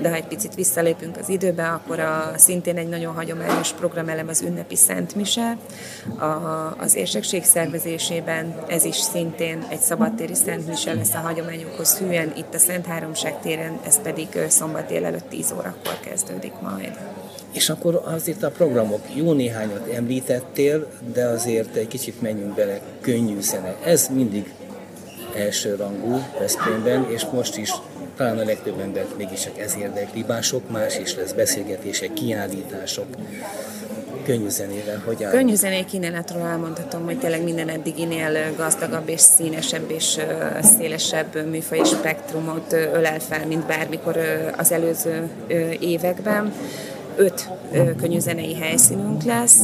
de 0.00 0.08
ha 0.08 0.14
egy 0.14 0.26
picit 0.26 0.54
visszalépünk 0.54 1.16
az 1.16 1.28
időbe, 1.28 1.68
akkor 1.68 2.00
a, 2.00 2.32
szintén 2.36 2.76
egy 2.76 2.88
nagyon 2.88 3.14
hagyományos 3.14 3.72
programelem 3.72 4.28
az 4.28 4.40
ünnepi 4.42 4.76
Szent 4.76 5.14
Mise. 5.14 5.56
A, 6.18 6.24
az 6.78 6.94
érsekség 6.94 7.44
szervezésében 7.44 8.54
ez 8.68 8.84
is 8.84 8.96
szintén 8.96 9.66
egy 9.68 9.80
szabadtéri 9.80 10.34
Szent 10.34 10.66
Mise 10.66 10.94
lesz 10.94 11.14
a 11.14 11.18
hagyományokhoz 11.18 11.98
hűen, 11.98 12.32
itt 12.36 12.54
a 12.54 12.58
Szent 12.58 12.86
Háromság 12.86 13.40
téren, 13.40 13.78
ez 13.86 14.00
pedig 14.00 14.28
szombat 14.48 14.86
délelőtt 14.86 15.28
10 15.28 15.52
órakor 15.52 16.00
kezdődik 16.00 16.52
majd. 16.60 16.98
És 17.52 17.68
akkor 17.70 18.02
azért 18.04 18.42
a 18.42 18.50
programok, 18.50 19.00
jó 19.14 19.32
néhányat 19.32 19.88
említettél, 19.88 20.86
de 21.12 21.24
azért 21.24 21.76
egy 21.76 21.88
kicsit 21.88 22.20
menjünk 22.20 22.54
bele, 22.54 22.80
könnyű 23.00 23.40
zene. 23.40 23.76
Ez 23.84 24.08
mindig 24.14 24.52
első 25.36 25.74
rangú 25.74 26.22
Veszprémben, 26.38 27.10
és 27.10 27.24
most 27.32 27.56
is 27.56 27.70
talán 28.16 28.38
a 28.38 28.44
legtöbb 28.44 28.80
embert 28.80 29.16
mégis 29.16 29.40
csak 29.40 29.58
ez 29.58 29.76
érdekli, 29.76 30.22
bár 30.22 30.42
sok 30.42 30.70
más 30.70 30.98
is 30.98 31.16
lesz, 31.16 31.32
beszélgetések, 31.32 32.12
kiállítások. 32.12 33.06
könnyű 34.24 34.48
zenével 34.48 35.02
hogy 35.04 35.24
áll? 35.24 35.30
Könnyű 35.30 35.54
zené 35.54 35.84
kínálatról 35.84 36.42
elmondhatom, 36.42 37.04
hogy 37.04 37.18
tényleg 37.18 37.42
minden 37.42 37.68
eddiginél 37.68 38.54
gazdagabb 38.56 39.08
és 39.08 39.20
színesebb 39.20 39.90
és 39.90 40.18
szélesebb 40.62 41.48
műfaj 41.50 41.84
spektrumot 41.84 42.72
ölel 42.72 43.20
fel, 43.20 43.46
mint 43.46 43.66
bármikor 43.66 44.18
az 44.56 44.72
előző 44.72 45.28
években 45.80 46.52
öt 47.16 47.48
könnyűzenei 47.96 48.54
helyszínünk 48.54 49.22
lesz, 49.22 49.60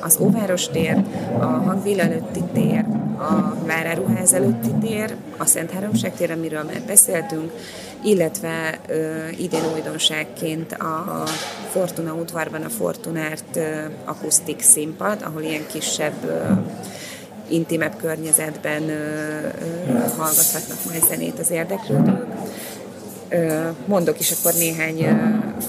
az 0.00 0.18
Óváros 0.20 0.68
tér, 0.68 1.04
a 1.38 1.44
Hangvilla 1.44 2.02
előtti 2.02 2.42
tér, 2.52 2.84
a 3.18 3.64
Váráruház 3.66 4.32
előtti 4.32 4.70
tér, 4.80 5.14
a 5.36 5.46
Szent 5.46 5.70
Háromság 5.70 6.14
tér, 6.14 6.30
amiről 6.30 6.62
már 6.62 6.82
beszéltünk, 6.86 7.52
illetve 8.04 8.80
idén 9.38 9.64
újdonságként 9.74 10.72
a 10.72 11.22
Fortuna 11.70 12.14
udvarban 12.14 12.62
a 12.62 12.68
Fortunárt 12.68 13.58
akusztik 14.04 14.60
színpad, 14.60 15.22
ahol 15.22 15.42
ilyen 15.42 15.66
kisebb 15.72 16.14
intimebb 17.48 17.96
környezetben 18.00 18.82
hallgathatnak 20.16 20.78
majd 20.88 21.04
zenét 21.08 21.38
az 21.38 21.50
érdeklődők. 21.50 22.26
Mondok 23.86 24.20
is 24.20 24.30
akkor 24.30 24.52
néhány 24.52 25.06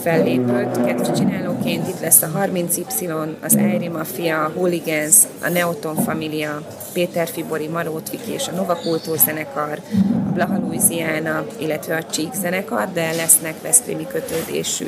fellépőt 0.02 0.86
kedvcsinálóként. 0.86 1.88
Itt 1.88 2.00
lesz 2.00 2.22
a 2.22 2.32
30Y, 2.38 3.28
az 3.42 3.56
Airi 3.56 3.88
Mafia, 3.88 4.44
a 4.44 4.52
Hooligans, 4.56 5.16
a 5.44 5.50
Neoton 5.50 5.96
Familia, 5.96 6.62
Péter 6.94 7.28
Fibori, 7.28 7.68
Marót 7.68 8.10
Viki 8.10 8.32
és 8.32 8.48
a 8.48 8.52
Nova 8.52 8.76
Kultúr 8.76 9.18
zenekar, 9.18 9.82
a 10.28 10.32
Blaha 10.34 10.58
Louisiana, 10.60 11.46
illetve 11.58 11.96
a 11.96 12.04
Csík 12.04 12.34
zenekar, 12.34 12.88
de 12.94 13.12
lesznek 13.12 13.62
Veszprémi 13.62 14.08
kötődésű 14.08 14.88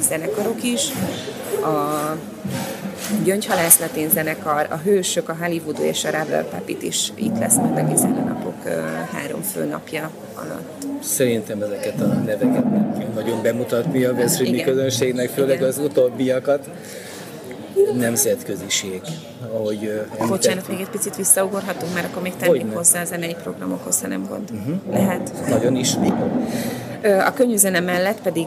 zenekarok 0.00 0.62
is. 0.62 0.88
A 1.62 2.16
Gyöngyhalász 3.24 3.80
Latin 3.80 4.08
zenekar, 4.08 4.66
a 4.70 4.76
Hősök, 4.76 5.28
a 5.28 5.36
Hollywood 5.40 5.78
és 5.80 6.04
a 6.04 6.10
Ravel 6.10 6.44
Puppet 6.44 6.82
is 6.82 7.12
itt 7.14 7.38
lesz 7.38 7.56
majd 7.56 7.78
a 7.78 7.84
Gizella 7.90 8.22
napok 8.24 8.62
három 9.12 9.42
főnapja 9.42 10.10
alatt. 10.34 10.86
Szerintem 11.02 11.62
ezeket 11.62 12.00
a 12.00 12.06
neveket 12.06 12.70
nem 12.70 12.98
kell 12.98 13.08
nagyon 13.14 13.42
bemutatni 13.42 14.04
a 14.04 14.14
Veszprémi 14.14 14.60
közönségnek, 14.60 15.28
főleg 15.28 15.56
Igen. 15.56 15.68
az 15.68 15.78
utóbbiakat 15.78 16.68
nemzetköziség, 17.98 19.00
ahogy 19.52 19.76
említettem. 19.76 20.28
Bocsánat, 20.28 20.68
még 20.68 20.80
egy 20.80 20.88
picit 20.88 21.16
visszaugorhatunk, 21.16 21.94
mert 21.94 22.06
akkor 22.06 22.22
még 22.22 22.32
tennék 22.36 22.74
hozzá 22.74 23.00
a 23.00 23.04
zenei 23.04 23.36
programokhoz, 23.42 24.00
ha 24.00 24.08
nem 24.08 24.26
gond. 24.28 24.50
Uh-huh. 24.50 24.76
Lehet? 24.90 25.32
Nagyon 25.48 25.76
is. 25.76 25.94
A 27.02 27.32
könnyű 27.32 27.56
zene 27.56 27.80
mellett 27.80 28.20
pedig 28.20 28.46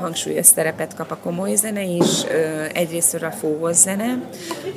hangsúlyos 0.00 0.46
szerepet 0.46 0.94
kap 0.94 1.10
a 1.10 1.16
komoly 1.16 1.54
zene 1.54 1.82
is, 1.82 2.22
egyrésztről 2.72 3.24
a 3.24 3.30
fúvós 3.30 3.76
zene, 3.76 4.18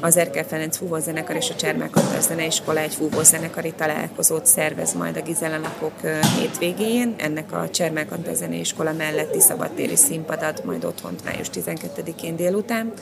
az 0.01 0.17
Erkel 0.17 0.43
Ferenc 0.43 0.77
fúvós 0.77 1.01
zenekar 1.01 1.35
és 1.35 1.49
a 1.49 1.55
Csermák 1.55 1.95
Antal 1.95 2.21
Zeneiskola 2.21 2.79
egy 2.79 2.93
fúvós 2.93 3.25
zenekari 3.25 3.73
találkozót 3.73 4.45
szervez 4.45 4.93
majd 4.93 5.17
a 5.17 5.21
Gizella 5.21 5.57
napok 5.57 5.93
hétvégén. 6.39 7.15
Ennek 7.17 7.51
a 7.51 7.69
Csermák 7.69 8.11
Antal 8.11 8.33
Zeneiskola 8.33 8.93
melletti 8.93 9.39
szabadtéri 9.39 9.95
színpadat 9.95 10.63
majd 10.65 10.85
otthont 10.85 11.23
május 11.23 11.47
12-én 11.53 12.35
délután 12.35 12.93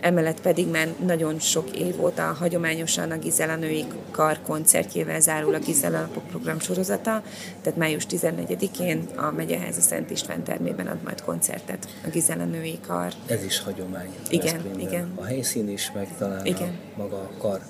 emellett 0.00 0.40
pedig 0.40 0.68
már 0.68 0.88
nagyon 1.06 1.38
sok 1.38 1.76
év 1.76 2.02
óta 2.02 2.22
hagyományosan 2.22 3.10
a 3.10 3.18
Gizela 3.18 3.56
Női 3.56 3.84
Kar 4.10 4.38
koncertjével 4.42 5.20
zárul 5.20 5.54
a 5.54 5.58
Gizela 5.58 6.00
Napok 6.00 6.26
program 6.26 6.60
sorozata, 6.60 7.22
tehát 7.62 7.78
május 7.78 8.06
14-én 8.10 9.08
a 9.16 9.30
Megyeháza 9.30 9.80
Szent 9.80 10.10
István 10.10 10.42
termében 10.42 10.86
ad 10.86 11.02
majd 11.04 11.22
koncertet 11.22 11.88
a 12.04 12.08
Gizela 12.08 12.44
Női 12.44 12.78
Kar. 12.86 13.12
Ez 13.26 13.44
is 13.44 13.60
hagyomány. 13.60 14.14
Igen, 14.30 14.60
igen. 14.78 15.12
A 15.14 15.24
helyszín 15.24 15.68
is, 15.68 15.92
meg 15.94 16.08
talán 16.18 16.46
igen. 16.46 16.78
a 16.96 16.98
maga 16.98 17.16
a 17.16 17.30
kar 17.38 17.60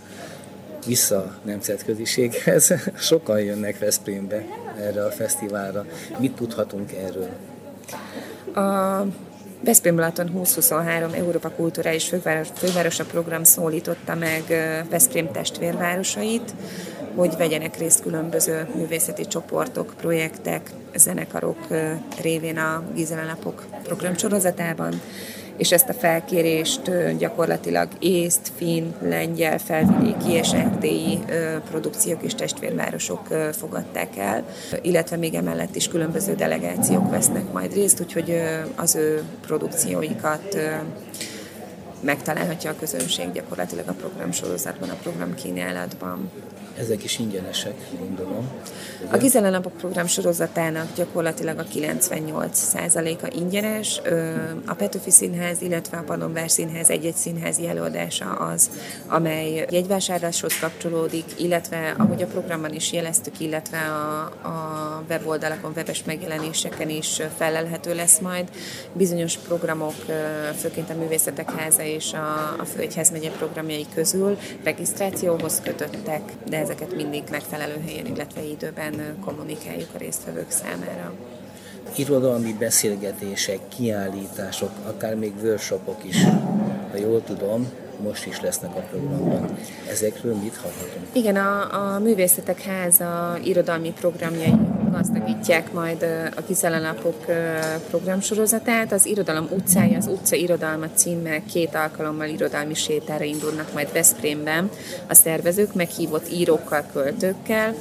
vissza 0.87 1.38
nemzetköziséghez. 1.42 2.75
Sokan 3.08 3.40
jönnek 3.40 3.78
Veszprémbe 3.78 4.44
erre 4.78 5.04
a 5.04 5.10
fesztiválra. 5.10 5.87
Mit 6.18 6.32
tudhatunk 6.32 6.92
erről? 6.92 7.28
A 8.54 9.06
Veszprém 9.64 9.97
Balaton 9.97 10.26
2023 10.26 11.12
Európa 11.12 11.50
Kulturális 11.50 12.09
Főváros, 12.09 12.49
Fővárosa 12.55 13.05
program 13.05 13.45
szólította 13.45 14.14
meg 14.14 14.43
Veszprém 14.90 15.33
testvérvárosait, 15.33 16.55
hogy 17.14 17.37
vegyenek 17.37 17.79
részt 17.79 18.02
különböző 18.02 18.69
művészeti 18.75 19.26
csoportok, 19.26 19.95
projektek, 19.97 20.71
zenekarok 20.95 21.67
révén 22.23 22.59
a 22.59 22.83
Gizela 22.95 23.25
Napok 23.25 23.67
program 23.83 24.16
sorozatában 24.16 25.01
és 25.61 25.73
ezt 25.73 25.88
a 25.88 25.92
felkérést 25.92 26.90
gyakorlatilag 27.18 27.88
észt, 27.99 28.53
finn, 28.57 28.92
lengyel, 29.03 29.59
felvidéki 29.59 30.31
és 30.31 30.53
erdélyi 30.53 31.18
produkciók 31.70 32.23
és 32.23 32.35
testvérvárosok 32.35 33.27
fogadták 33.53 34.16
el, 34.16 34.44
illetve 34.83 35.16
még 35.16 35.35
emellett 35.35 35.75
is 35.75 35.88
különböző 35.88 36.35
delegációk 36.35 37.11
vesznek 37.11 37.53
majd 37.53 37.73
részt, 37.73 38.01
úgyhogy 38.01 38.42
az 38.75 38.94
ő 38.94 39.23
produkcióikat 39.46 40.59
megtalálhatja 42.01 42.70
a 42.70 42.77
közönség 42.79 43.33
gyakorlatilag 43.33 43.88
a 43.88 43.92
program 43.92 44.33
sorozatban, 44.33 44.88
a 44.88 44.99
program 45.03 45.35
kínálatban. 45.35 46.31
Ezek 46.78 47.04
is 47.04 47.18
ingyenesek, 47.18 47.74
gondolom. 47.98 48.48
A 49.11 49.16
Gizela 49.16 49.50
Napok 49.50 49.72
program 49.72 50.06
sorozatának 50.06 50.87
gyakorlatilag 50.94 51.59
a 51.59 51.64
98%-a 51.64 53.37
ingyenes. 53.38 54.00
A 54.66 54.74
Petőfi 54.74 55.11
Színház, 55.11 55.62
illetve 55.62 55.96
a 55.96 56.02
Pannonvár 56.02 56.50
Színház 56.50 56.90
egy-egy 56.90 57.14
színházi 57.14 57.68
előadása 57.68 58.30
az, 58.30 58.70
amely 59.06 59.66
jegyvásárláshoz 59.70 60.59
kapcsolódik, 60.59 61.24
illetve 61.37 61.94
ahogy 61.98 62.22
a 62.22 62.26
programban 62.26 62.74
is 62.74 62.92
jeleztük, 62.92 63.40
illetve 63.40 63.78
a, 63.78 64.20
a 64.48 65.04
weboldalakon, 65.09 65.72
webes 65.76 66.04
megjelenéseken 66.04 66.88
is 66.88 67.20
felelhető 67.37 67.94
lesz 67.94 68.18
majd. 68.18 68.48
Bizonyos 68.92 69.37
programok, 69.37 69.94
főként 70.59 70.90
a 70.90 70.94
Művészetek 70.94 71.50
Háza 71.50 71.83
és 71.83 72.12
a, 72.12 72.54
a 72.59 72.64
Főegyházmegye 72.64 73.30
programjai 73.30 73.87
közül 73.94 74.38
regisztrációhoz 74.64 75.61
kötöttek, 75.64 76.22
de 76.48 76.59
ezeket 76.70 76.96
mindig 76.96 77.22
megfelelő 77.30 77.83
helyen, 77.87 78.06
illetve 78.06 78.42
időben 78.42 79.16
kommunikáljuk 79.24 79.88
a 79.94 79.98
résztvevők 79.98 80.50
számára. 80.50 81.12
Irodalmi 81.96 82.52
beszélgetések, 82.59 83.59
kiállítások, 83.68 84.70
akár 84.87 85.14
még 85.14 85.33
workshopok 85.42 86.04
is, 86.04 86.24
ha 86.90 86.96
jól 86.96 87.22
tudom, 87.24 87.68
most 88.02 88.26
is 88.26 88.40
lesznek 88.40 88.76
a 88.76 88.80
programban. 88.80 89.59
Ezekről 89.88 90.35
mit 90.35 90.56
hallhatunk? 90.56 91.06
Igen, 91.12 91.37
a, 91.37 91.94
a 91.94 91.98
Művészetek 91.98 92.62
Háza 92.62 93.38
irodalmi 93.42 93.92
programjai 93.92 94.54
gazdagítják 94.90 95.72
majd 95.72 96.03
a 96.37 96.42
Kizelenapok 96.46 97.24
programsorozatát. 97.88 98.92
Az 98.92 99.07
Irodalom 99.07 99.48
utcája, 99.50 99.96
az 99.96 100.07
utca 100.07 100.37
irodalma 100.37 100.87
címmel 100.94 101.42
két 101.53 101.74
alkalommal 101.74 102.29
irodalmi 102.29 102.74
sétára 102.74 103.24
indulnak 103.24 103.72
majd 103.72 103.92
Veszprémben 103.92 104.70
a 105.09 105.14
szervezők, 105.14 105.74
meghívott 105.74 106.33
írókkal, 106.33 106.85
költőkkel. 106.92 107.74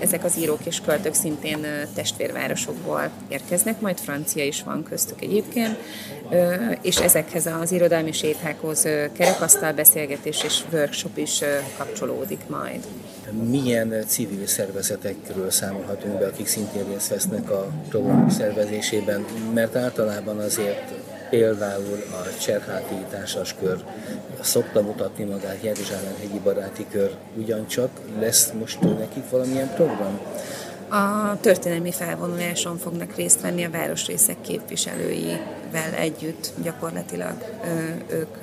Ezek 0.00 0.24
az 0.24 0.38
írók 0.38 0.66
és 0.66 0.80
költők 0.80 1.14
szintén 1.14 1.66
testvérvárosokból 1.94 3.10
érkeznek, 3.28 3.80
majd 3.80 3.98
francia 3.98 4.44
is 4.44 4.62
van 4.62 4.82
köztük 4.82 5.22
egyébként, 5.22 5.76
és 6.82 6.96
ezekhez 6.96 7.46
az 7.46 7.72
irodalmi 7.72 8.12
sétákhoz 8.12 8.82
kerekasztal 9.12 9.72
beszélgetés 9.72 10.44
és 10.44 10.62
workshop 10.72 11.16
is 11.16 11.40
kapcsolódik 11.76 12.40
majd 12.48 12.80
milyen 13.48 14.04
civil 14.06 14.46
szervezetekről 14.46 15.50
számolhatunk 15.50 16.18
be, 16.18 16.31
akik 16.32 16.46
szintén 16.46 16.84
részt 16.88 17.08
vesznek 17.08 17.50
a 17.50 17.66
program 17.88 18.28
szervezésében, 18.28 19.24
mert 19.54 19.76
általában 19.76 20.38
azért 20.38 20.92
például 21.30 22.02
a 22.10 22.40
Cserháti 22.40 22.94
kör 23.60 23.84
szokta 24.40 24.82
mutatni 24.82 25.24
magát 25.24 25.62
Jeruzsálem 25.62 26.14
hegyi 26.20 26.38
baráti 26.38 26.86
kör 26.90 27.10
ugyancsak. 27.36 27.90
Lesz 28.18 28.52
most 28.58 28.80
nekik 28.80 29.30
valamilyen 29.30 29.74
program? 29.74 30.20
A 30.88 31.36
történelmi 31.40 31.92
felvonuláson 31.92 32.78
fognak 32.78 33.14
részt 33.14 33.40
venni 33.40 33.64
a 33.64 33.70
városrészek 33.70 34.36
képviselőivel 35.72 36.00
együtt 36.00 36.52
gyakorlatilag 36.62 37.34
ők 38.08 38.36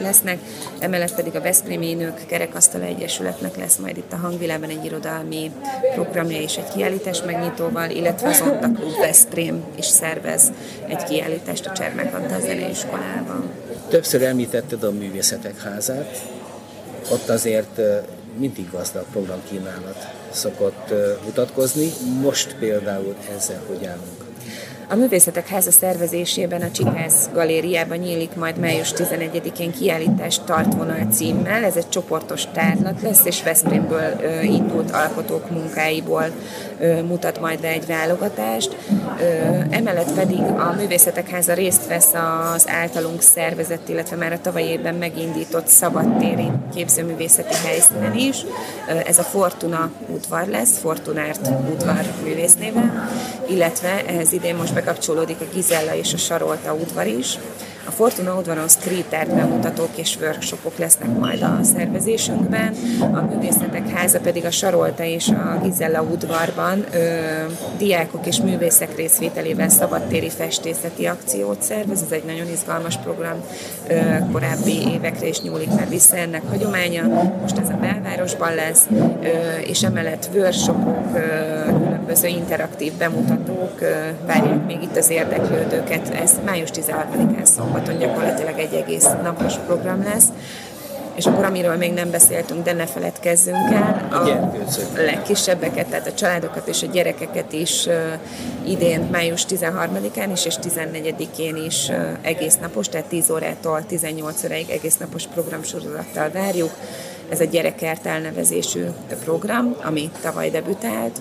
lesznek. 0.00 0.38
Emellett 0.78 1.14
pedig 1.14 1.36
a 1.36 1.40
Veszprémi 1.40 1.94
Nők 1.94 2.26
Kerekasztal 2.26 2.82
Egyesületnek 2.82 3.56
lesz 3.56 3.76
majd 3.76 3.96
itt 3.96 4.12
a 4.12 4.16
hangvilában 4.16 4.68
egy 4.68 4.84
irodalmi 4.84 5.52
programja 5.94 6.40
és 6.40 6.56
egy 6.56 6.72
kiállítás 6.74 7.22
megnyitóval, 7.22 7.90
illetve 7.90 8.28
az 8.28 8.40
Onta 8.40 8.72
Klub 8.72 8.98
Veszprém 8.98 9.64
is 9.76 9.86
szervez 9.86 10.52
egy 10.86 11.04
kiállítást 11.04 11.66
a 11.66 11.72
Csermek 11.72 12.14
Antal 12.14 12.40
Zeneiskolában. 12.40 13.50
Többször 13.88 14.22
említetted 14.22 14.82
a 14.82 14.90
Művészetek 14.90 15.62
Házát, 15.62 16.22
ott 17.10 17.28
azért 17.28 17.80
mindig 18.36 18.70
gazdag 18.70 19.04
programkínálat 19.12 20.08
szokott 20.30 20.94
mutatkozni. 21.24 21.90
Most 22.22 22.56
például 22.58 23.16
ezzel 23.36 23.62
hogy 23.66 23.84
állunk? 23.86 24.27
A 24.90 24.94
Művészetek 24.94 25.48
Háza 25.48 25.70
szervezésében 25.70 26.62
a 26.62 26.70
Csikász 26.70 27.28
Galériában 27.32 27.96
nyílik 27.96 28.34
majd 28.34 28.56
május 28.58 28.92
11-én 28.96 29.72
kiállítás 29.72 30.40
Tartvonal 30.44 31.06
címmel. 31.12 31.64
Ez 31.64 31.76
egy 31.76 31.88
csoportos 31.88 32.44
tárlat 32.52 33.02
lesz, 33.02 33.24
és 33.24 33.42
Veszprémből 33.42 34.42
indult 34.42 34.90
alkotók 34.90 35.50
munkáiból 35.50 36.24
mutat 37.06 37.40
majd 37.40 37.60
be 37.60 37.68
egy 37.68 37.86
válogatást. 37.86 38.76
Emellett 39.70 40.12
pedig 40.12 40.40
a 40.40 40.74
Művészetek 40.76 41.28
Háza 41.28 41.54
részt 41.54 41.86
vesz 41.86 42.12
az 42.54 42.68
általunk 42.68 43.22
szervezett, 43.22 43.88
illetve 43.88 44.16
már 44.16 44.32
a 44.32 44.40
tavalyi 44.40 44.66
évben 44.66 44.94
megindított 44.94 45.66
szabadtéri 45.66 46.50
képzőművészeti 46.74 47.54
helyszínen 47.64 48.14
is. 48.14 48.36
Ez 49.06 49.18
a 49.18 49.22
Fortuna 49.22 49.90
udvar 50.06 50.46
lesz, 50.46 50.78
Fortunárt 50.78 51.48
udvar 51.72 52.04
művésznével, 52.24 53.08
illetve 53.48 54.04
ehhez 54.06 54.32
idén 54.32 54.54
most 54.54 54.76
bekapcsolódik 54.78 55.40
a 55.40 55.44
Gizella 55.54 55.94
és 55.94 56.12
a 56.12 56.16
Sarolta 56.16 56.74
udvar 56.74 57.06
is. 57.06 57.38
A 57.86 57.90
Fortuna 57.90 58.38
udvaron 58.38 58.68
street 58.68 59.12
art 59.12 59.34
bemutatók 59.34 59.88
és 59.94 60.16
workshopok 60.20 60.78
lesznek 60.78 61.18
majd 61.18 61.42
a 61.42 61.58
szervezésünkben, 61.62 62.74
a 63.00 63.20
Művészetek 63.20 63.88
Háza 63.88 64.20
pedig 64.20 64.44
a 64.44 64.50
Sarolta 64.50 65.04
és 65.04 65.28
a 65.28 65.58
Gizella 65.62 66.02
udvarban 66.02 66.84
ö, 66.92 66.98
diákok 67.78 68.26
és 68.26 68.40
művészek 68.40 68.96
részvételével 68.96 69.68
szabadtéri 69.68 70.30
festészeti 70.30 71.06
akciót 71.06 71.62
szervez. 71.62 72.02
Ez 72.02 72.12
egy 72.12 72.24
nagyon 72.24 72.48
izgalmas 72.52 72.96
program, 72.96 73.44
ö, 73.88 73.94
korábbi 74.32 74.92
évekre 74.92 75.26
is 75.26 75.40
nyúlik 75.40 75.74
már 75.74 75.88
vissza 75.88 76.16
ennek 76.16 76.42
hagyománya. 76.48 77.02
Most 77.40 77.58
ez 77.58 77.68
a 77.68 77.76
belvárosban 77.80 78.54
lesz, 78.54 78.86
ö, 79.22 79.58
és 79.66 79.82
emellett 79.82 80.28
workshopok, 80.34 81.04
ö, 81.14 81.87
különböző 82.08 82.38
interaktív 82.42 82.92
bemutatók 82.92 83.78
várják 84.26 84.66
még 84.66 84.82
itt 84.82 84.96
az 84.96 85.10
érdeklődőket. 85.10 86.08
Ez 86.08 86.32
május 86.44 86.68
13-án 86.72 87.14
szombat 87.14 87.46
szombaton 87.46 87.98
gyakorlatilag 87.98 88.58
egy 88.58 88.74
egész 88.74 89.08
napos 89.22 89.54
program 89.66 90.02
lesz. 90.02 90.26
És 91.14 91.26
akkor 91.26 91.44
amiről 91.44 91.76
még 91.76 91.92
nem 91.92 92.10
beszéltünk, 92.10 92.64
de 92.64 92.72
ne 92.72 92.86
feledkezzünk 92.86 93.72
el, 93.72 94.08
a 94.10 95.00
legkisebbeket, 95.00 95.86
tehát 95.86 96.06
a 96.06 96.12
családokat 96.14 96.68
és 96.68 96.82
a 96.82 96.86
gyerekeket 96.86 97.52
is 97.52 97.88
idén 98.64 99.00
május 99.00 99.44
13-án 99.48 100.28
is 100.32 100.44
és 100.44 100.54
14-én 100.62 101.56
is 101.56 101.90
egész 102.20 102.56
napos, 102.60 102.88
tehát 102.88 103.06
10 103.06 103.30
órától 103.30 103.86
18 103.86 104.44
óráig 104.44 104.70
egész 104.70 104.96
napos 104.96 105.26
programsorozattal 105.26 106.30
várjuk. 106.30 106.70
Ez 107.28 107.40
a 107.40 107.44
gyerekert 107.44 108.06
elnevezésű 108.06 108.84
program, 109.24 109.76
ami 109.82 110.10
tavaly 110.22 110.50
debütált, 110.50 111.20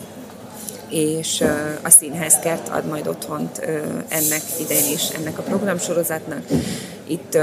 és 0.90 1.44
a 1.84 1.90
színházkert 1.90 2.70
ad 2.70 2.86
majd 2.86 3.08
otthont 3.08 3.58
ennek 4.08 4.42
idején 4.60 4.94
is, 4.94 5.10
ennek 5.10 5.38
a 5.38 5.42
programsorozatnak. 5.42 6.42
Itt 7.08 7.38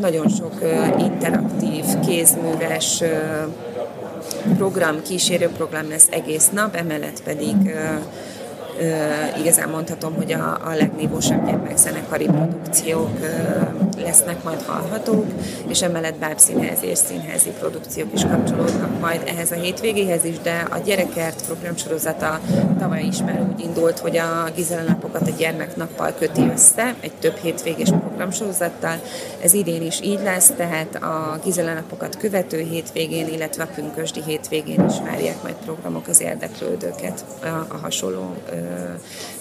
nagyon 0.00 0.28
sok 0.28 0.52
interaktív, 0.98 1.84
kézműves 2.06 3.02
program, 4.56 5.02
kísérőprogram 5.02 5.88
lesz 5.88 6.06
egész 6.10 6.48
nap, 6.52 6.74
emellett 6.74 7.22
pedig 7.22 7.54
igazán 9.38 9.68
mondhatom, 9.68 10.14
hogy 10.14 10.32
a, 10.32 10.58
a 10.64 10.74
legnívósabb 10.74 11.46
gyermekzenekari 11.46 12.24
produkciók 12.24 13.10
lesznek 14.00 14.42
majd 14.42 14.62
hallhatók, 14.62 15.26
és 15.68 15.82
emellett 15.82 16.18
bábszínházi 16.18 16.86
és 16.86 16.98
színházi 16.98 17.50
produkciók 17.50 18.12
is 18.14 18.22
kapcsolódnak 18.22 19.00
majd 19.00 19.22
ehhez 19.26 19.50
a 19.50 19.54
hétvégéhez 19.54 20.24
is, 20.24 20.38
de 20.38 20.66
a 20.70 20.78
gyerekert 20.78 21.44
programsorozata 21.46 22.40
tavaly 22.78 23.02
is 23.02 23.18
már 23.18 23.40
úgy 23.40 23.60
indult, 23.60 23.98
hogy 23.98 24.16
a 24.16 24.50
Gizela 24.54 24.82
napokat 24.82 25.28
a 25.28 25.30
gyermeknappal 25.38 26.14
köti 26.18 26.50
össze, 26.52 26.94
egy 27.00 27.12
több 27.12 27.36
hétvégés 27.36 27.88
programsorozattal. 27.88 29.00
Ez 29.42 29.52
idén 29.52 29.82
is 29.82 30.00
így 30.00 30.20
lesz, 30.22 30.52
tehát 30.56 30.94
a 30.94 31.38
Gizela 31.44 31.72
napokat 31.72 32.16
követő 32.16 32.58
hétvégén, 32.58 33.28
illetve 33.28 33.62
a 33.62 33.68
pünkösdi 33.74 34.22
hétvégén 34.26 34.84
is 34.88 34.98
várják 35.04 35.42
majd 35.42 35.54
programok 35.54 36.08
az 36.08 36.20
érdeklődőket 36.20 37.24
a, 37.42 37.46
a 37.46 37.76
hasonló 37.82 38.34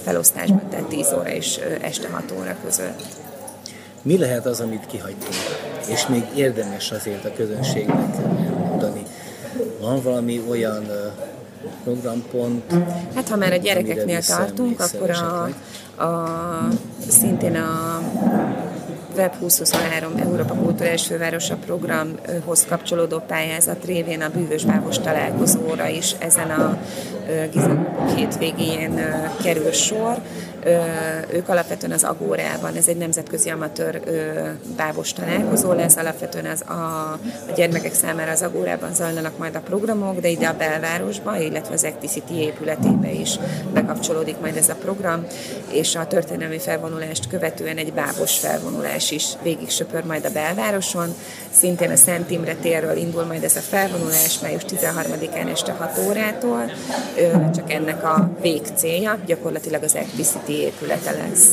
felosztásban, 0.03 0.69
tehát 0.69 0.85
10 0.85 1.13
óra 1.13 1.29
és 1.29 1.59
este 1.81 2.09
6 2.09 2.33
óra 2.39 2.55
között. 2.63 3.24
Mi 4.05 4.17
lehet 4.17 4.45
az, 4.45 4.59
amit 4.59 4.85
kihagytunk, 4.85 5.33
és 5.89 6.07
még 6.07 6.23
érdemes 6.35 6.91
azért 6.91 7.25
a 7.25 7.33
közönségnek 7.35 8.17
mondani? 8.69 9.03
Van 9.79 10.01
valami 10.01 10.41
olyan 10.49 10.83
programpont? 11.83 12.73
Hát 13.15 13.29
ha 13.29 13.35
már 13.35 13.51
a 13.51 13.55
gyerekeknél 13.55 14.21
tartunk, 14.21 14.79
akkor 14.79 15.09
a, 15.09 15.43
a, 16.03 16.67
szintén 17.07 17.55
a 17.55 18.01
Web 19.15 19.31
2023 19.39 20.15
Európa 20.17 20.53
Kulturális 20.53 21.05
Fővárosa 21.05 21.55
programhoz 21.55 22.65
kapcsolódó 22.65 23.19
pályázat 23.27 23.85
révén 23.85 24.21
a 24.21 24.29
bűvös 24.29 24.65
bávos 24.65 24.99
találkozóra 24.99 25.87
is 25.87 26.15
ezen 26.19 26.49
a 26.49 26.77
Gizemokok 27.51 28.15
hétvégén 28.15 28.99
kerül 29.43 29.71
sor. 29.71 30.21
Ők 31.34 31.49
alapvetően 31.49 31.91
az 31.91 32.04
Agórában, 32.04 32.75
ez 32.75 32.88
egy 32.88 32.97
nemzetközi 32.97 33.49
amatőr 33.49 34.01
bábos 34.75 35.13
találkozó 35.13 35.71
lesz, 35.71 35.95
alapvetően 35.95 36.45
az 36.45 36.63
a, 36.67 36.71
a 36.71 37.19
gyermekek 37.56 37.93
számára 37.93 38.32
az 38.32 38.41
Agórában 38.41 38.93
zajlanak 38.93 39.38
majd 39.38 39.56
a 39.56 39.60
programok, 39.60 40.19
de 40.19 40.28
ide 40.28 40.47
a 40.47 40.58
belvárosba, 40.58 41.38
illetve 41.38 41.73
az 41.73 41.84
Acticity 41.84 42.32
épületébe 42.32 43.12
is 43.12 43.39
bekapcsolódik 43.73 44.39
majd 44.39 44.58
ez 44.58 44.69
a 44.69 44.75
program, 44.75 45.25
és 45.71 45.95
a 45.95 46.08
történelmi 46.08 46.60
felvonulást 46.60 47.28
követően 47.28 47.78
egy 47.78 47.93
bábos 47.93 48.38
felvonulás 48.38 49.12
is 49.12 49.25
végig 49.43 49.69
söpör 49.69 50.04
majd 50.04 50.25
a 50.25 50.32
belvároson. 50.32 51.15
Szintén 51.51 51.91
a 51.91 51.95
Szent 51.95 52.32
Imre 52.32 52.56
térről 52.56 52.97
indul 52.97 53.23
majd 53.23 53.43
ez 53.43 53.56
a 53.56 53.60
felvonulás 53.60 54.39
május 54.39 54.63
13-án 54.67 55.51
este 55.51 55.71
6 55.71 55.99
órától, 56.08 56.71
csak 57.56 57.73
ennek 57.73 58.04
a 58.04 58.30
végcélja 58.41 59.17
gyakorlatilag 59.25 59.84
az 59.84 59.95
Acticity 59.95 60.54
épülete 60.55 61.11
lesz. 61.11 61.49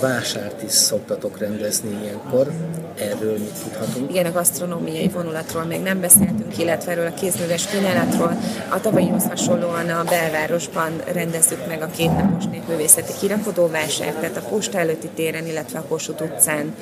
Vásárt 0.00 0.62
is 0.62 0.72
szoktatok 0.72 1.38
rendezni 1.38 1.98
ilyenkor, 2.02 2.52
erről 2.98 3.38
mit 3.38 3.52
tudhatunk? 3.62 4.10
Igen, 4.10 4.26
a 4.26 4.32
gasztronómiai 4.32 5.08
vonulatról 5.08 5.64
még 5.64 5.82
nem 5.82 6.00
beszéltünk, 6.00 6.58
illetve 6.58 6.90
erről 6.90 7.06
a 7.06 7.14
kézműves 7.14 7.66
kínálatról. 7.66 8.36
A 8.68 8.80
tavalyihoz 8.80 9.24
hasonlóan 9.24 9.88
a 9.88 10.04
belvárosban 10.04 10.92
rendezzük 11.12 11.66
meg 11.66 11.82
a 11.82 11.90
kétnapos 11.96 12.44
népművészeti 12.44 13.12
kirakodóvásárt, 13.20 14.16
tehát 14.16 14.36
a 14.36 14.48
posta 14.48 14.78
előtti 14.78 15.08
téren, 15.14 15.46
illetve 15.46 15.78
a 15.78 15.84
Kossuth 15.88 16.22
utcán 16.22 16.74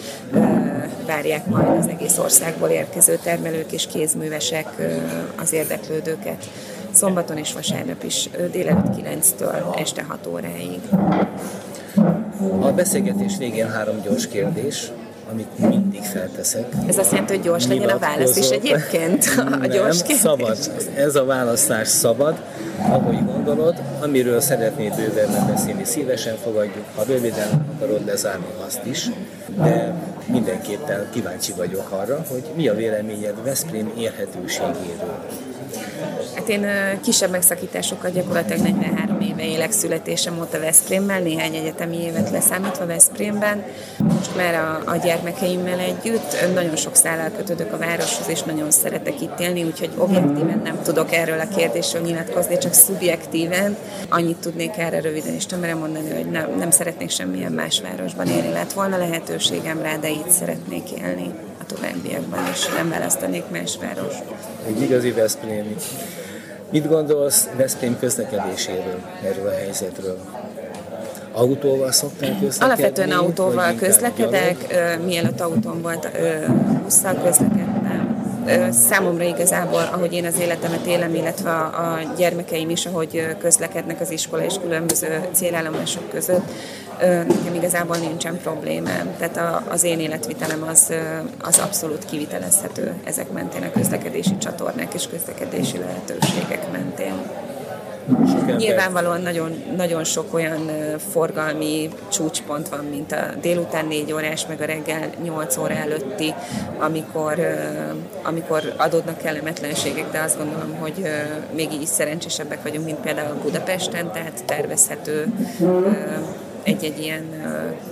várják 1.07 1.47
majd 1.47 1.79
az 1.79 1.87
egész 1.87 2.19
országból 2.19 2.69
érkező 2.69 3.19
termelők 3.23 3.73
és 3.73 3.87
kézművesek 3.87 4.69
az 5.37 5.53
érdeklődőket 5.53 6.49
szombaton 6.93 7.37
és 7.37 7.53
vasárnap 7.53 8.03
is 8.03 8.29
délelőtt 8.51 8.95
9-től 8.97 9.79
este 9.79 10.05
6 10.09 10.27
óráig. 10.27 10.81
A 12.61 12.73
beszélgetés 12.73 13.37
végén 13.37 13.71
három 13.71 14.01
gyors 14.01 14.29
kérdés, 14.29 14.91
amit 15.33 15.59
mindig 15.59 16.03
felteszek. 16.03 16.67
Ez 16.87 16.99
azt 16.99 17.11
jelenti, 17.11 17.35
hogy 17.35 17.45
gyors 17.45 17.67
legyen 17.67 17.89
a 17.89 17.99
válasz 17.99 18.37
is 18.37 18.49
egyébként? 18.49 19.25
A 19.63 19.67
gyors 19.67 20.03
Nem, 20.03 20.17
szabad. 20.17 20.59
Ez 20.95 21.17
a 21.17 21.25
választás 21.25 21.89
szabad, 21.89 22.41
ahogy 22.89 23.25
gondolod. 23.25 23.83
Amiről 24.01 24.41
szeretnéd 24.41 24.95
bővebben 24.95 25.47
beszélni, 25.47 25.85
szívesen 25.85 26.37
fogadjuk. 26.37 26.85
Ha 26.95 27.03
röviden 27.07 27.67
akarod 27.77 28.07
lezárni 28.07 28.47
azt 28.67 28.85
is, 28.85 29.11
de 29.57 29.95
mindenképpen 30.27 31.07
kíváncsi 31.13 31.53
vagyok 31.57 31.91
arra, 31.91 32.25
hogy 32.29 32.43
mi 32.55 32.69
a 32.69 32.75
véleményed 32.75 33.35
Veszprém 33.45 33.93
érhetőségéről. 33.99 35.25
Hát 36.35 36.49
én 36.49 36.67
kisebb 37.01 37.31
megszakításokkal 37.31 38.11
gyakorlatilag 38.11 38.63
43 38.63 39.20
éve 39.21 39.45
élek 39.45 39.73
születésem 39.73 40.39
óta 40.41 40.59
Veszprémben, 40.59 41.23
néhány 41.23 41.55
egyetemi 41.55 42.03
évet 42.03 42.31
leszámítva 42.31 42.87
Veszprémben. 42.87 43.65
Most 43.99 44.37
már 44.37 44.55
a, 44.55 44.91
a 44.91 44.97
gyermekeimmel 44.97 45.79
együtt 45.79 46.53
nagyon 46.55 46.77
sok 46.77 46.95
szállal 46.95 47.31
kötődök 47.37 47.73
a 47.73 47.79
városhoz, 47.79 48.29
és 48.29 48.43
nagyon 48.43 48.71
szeretek 48.71 49.21
itt 49.21 49.41
élni, 49.41 49.65
úgyhogy 49.65 49.91
objektíven 49.97 50.61
nem 50.65 50.83
tudok 50.83 51.13
erről 51.13 51.41
a 51.41 51.49
kérdésről 51.57 52.03
nyilatkozni, 52.03 52.59
csak 52.59 52.73
szubjektíven. 52.73 53.77
Annyit 54.09 54.37
tudnék 54.37 54.77
erre 54.77 55.01
röviden 55.01 55.35
és 55.35 55.47
tömören 55.47 55.77
mondani, 55.77 56.11
hogy 56.11 56.31
nem, 56.31 56.55
nem 56.59 56.71
szeretnék 56.71 57.11
semmilyen 57.11 57.53
más 57.53 57.81
városban 57.81 58.27
élni. 58.27 58.53
Lett 58.53 58.73
volna 58.73 58.97
lehetőségem 58.97 59.83
rá, 59.83 59.97
de 59.97 60.09
itt 60.09 60.31
szeretnék 60.31 60.91
élni 60.91 61.35
továbbiakban 61.75 62.49
is 62.53 62.67
nem 62.67 62.89
választanék 62.89 63.45
más 63.51 63.77
város. 63.81 64.15
Egy 64.67 64.83
igazi 64.83 65.11
Veszprémi. 65.11 65.77
Mit 66.71 66.89
gondolsz 66.89 67.49
Veszprém 67.57 67.99
közlekedéséről, 67.99 69.01
erről 69.25 69.47
a 69.47 69.51
helyzetről? 69.51 70.19
Autóval 71.33 71.93
szoktál 71.93 72.39
közlekedni? 72.41 72.65
Alapvetően 72.65 73.11
autóval 73.11 73.75
közlekedek, 73.75 74.57
mielőtt 75.05 75.41
autóm 75.41 75.83
volt, 75.83 76.09
busszal 76.83 77.15
közlekedtem, 77.15 77.60
Számomra 78.71 79.25
igazából, 79.25 79.89
ahogy 79.93 80.13
én 80.13 80.25
az 80.25 80.39
életemet 80.39 80.87
élem, 80.87 81.15
illetve 81.15 81.51
a 81.51 81.99
gyermekeim 82.17 82.71
is, 82.71 82.87
ahogy 82.87 83.27
közlekednek 83.39 84.01
az 84.01 84.11
iskola 84.11 84.45
és 84.45 84.55
különböző 84.63 85.29
célállomások 85.33 86.11
között, 86.11 86.51
nekem 87.01 87.55
igazából 87.55 87.97
nincsen 87.97 88.39
problémám. 88.39 89.15
Tehát 89.19 89.63
az 89.69 89.85
én 89.85 90.01
életvitelem 90.01 90.63
az, 90.63 90.93
az 91.41 91.59
abszolút 91.59 92.05
kivitelezhető 92.05 92.95
ezek 93.05 93.33
mentén, 93.33 93.63
a 93.63 93.71
közlekedési 93.71 94.39
csatornák 94.39 94.95
és 94.95 95.07
közlekedési 95.07 95.79
lehetőségek 95.79 96.73
mentén. 96.73 97.15
Nyilvánvalóan 98.57 99.21
nagyon, 99.21 99.63
nagyon 99.77 100.05
sok 100.05 100.35
olyan 100.35 100.71
forgalmi 101.13 101.89
csúcspont 102.09 102.69
van, 102.69 102.85
mint 102.85 103.13
a 103.13 103.35
délután 103.41 103.87
4 103.87 104.13
órás, 104.13 104.47
meg 104.47 104.61
a 104.61 104.65
reggel 104.65 105.11
8 105.23 105.57
óra 105.57 105.75
előtti, 105.75 106.35
amikor, 106.79 107.39
amikor 108.23 108.73
adódnak 108.77 109.19
kellemetlenségek, 109.19 110.11
de 110.11 110.21
azt 110.21 110.39
gondolom, 110.39 110.75
hogy 110.79 111.05
még 111.55 111.73
így 111.73 111.87
szerencsésebbek 111.87 112.63
vagyunk, 112.63 112.85
mint 112.85 112.99
például 112.99 113.35
Budapesten, 113.43 114.13
tehát 114.13 114.45
tervezhető 114.45 115.27
egy-egy 116.63 117.01
ilyen 117.01 117.25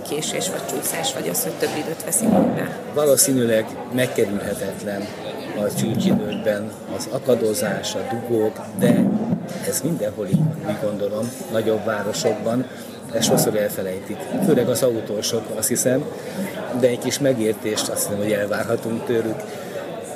késés 0.09 0.49
vagy 0.49 0.61
csúszás, 0.69 1.13
vagy 1.13 1.27
az, 1.29 1.43
hogy 1.43 1.51
több 1.51 1.77
időt 1.77 2.03
veszünk 2.03 2.31
be. 2.31 2.77
Valószínűleg 2.93 3.65
megkerülhetetlen 3.95 5.01
a 5.57 5.73
csúcsidőkben 5.79 6.71
az 6.97 7.07
akadozás, 7.11 7.95
a 7.95 7.99
dugók, 8.11 8.59
de 8.79 9.03
ez 9.67 9.81
mindenhol 9.81 10.27
így 10.27 10.37
van, 10.37 10.55
úgy 10.67 10.79
gondolom, 10.81 11.31
nagyobb 11.51 11.85
városokban, 11.85 12.65
ezt 13.13 13.27
sokszor 13.27 13.55
elfelejtik. 13.55 14.17
Főleg 14.45 14.69
az 14.69 14.83
autósok, 14.83 15.43
azt 15.55 15.67
hiszem, 15.67 16.03
de 16.79 16.87
egy 16.87 16.99
kis 16.99 17.19
megértést 17.19 17.87
azt 17.87 18.03
hiszem, 18.03 18.17
hogy 18.17 18.31
elvárhatunk 18.31 19.05
tőlük. 19.05 19.41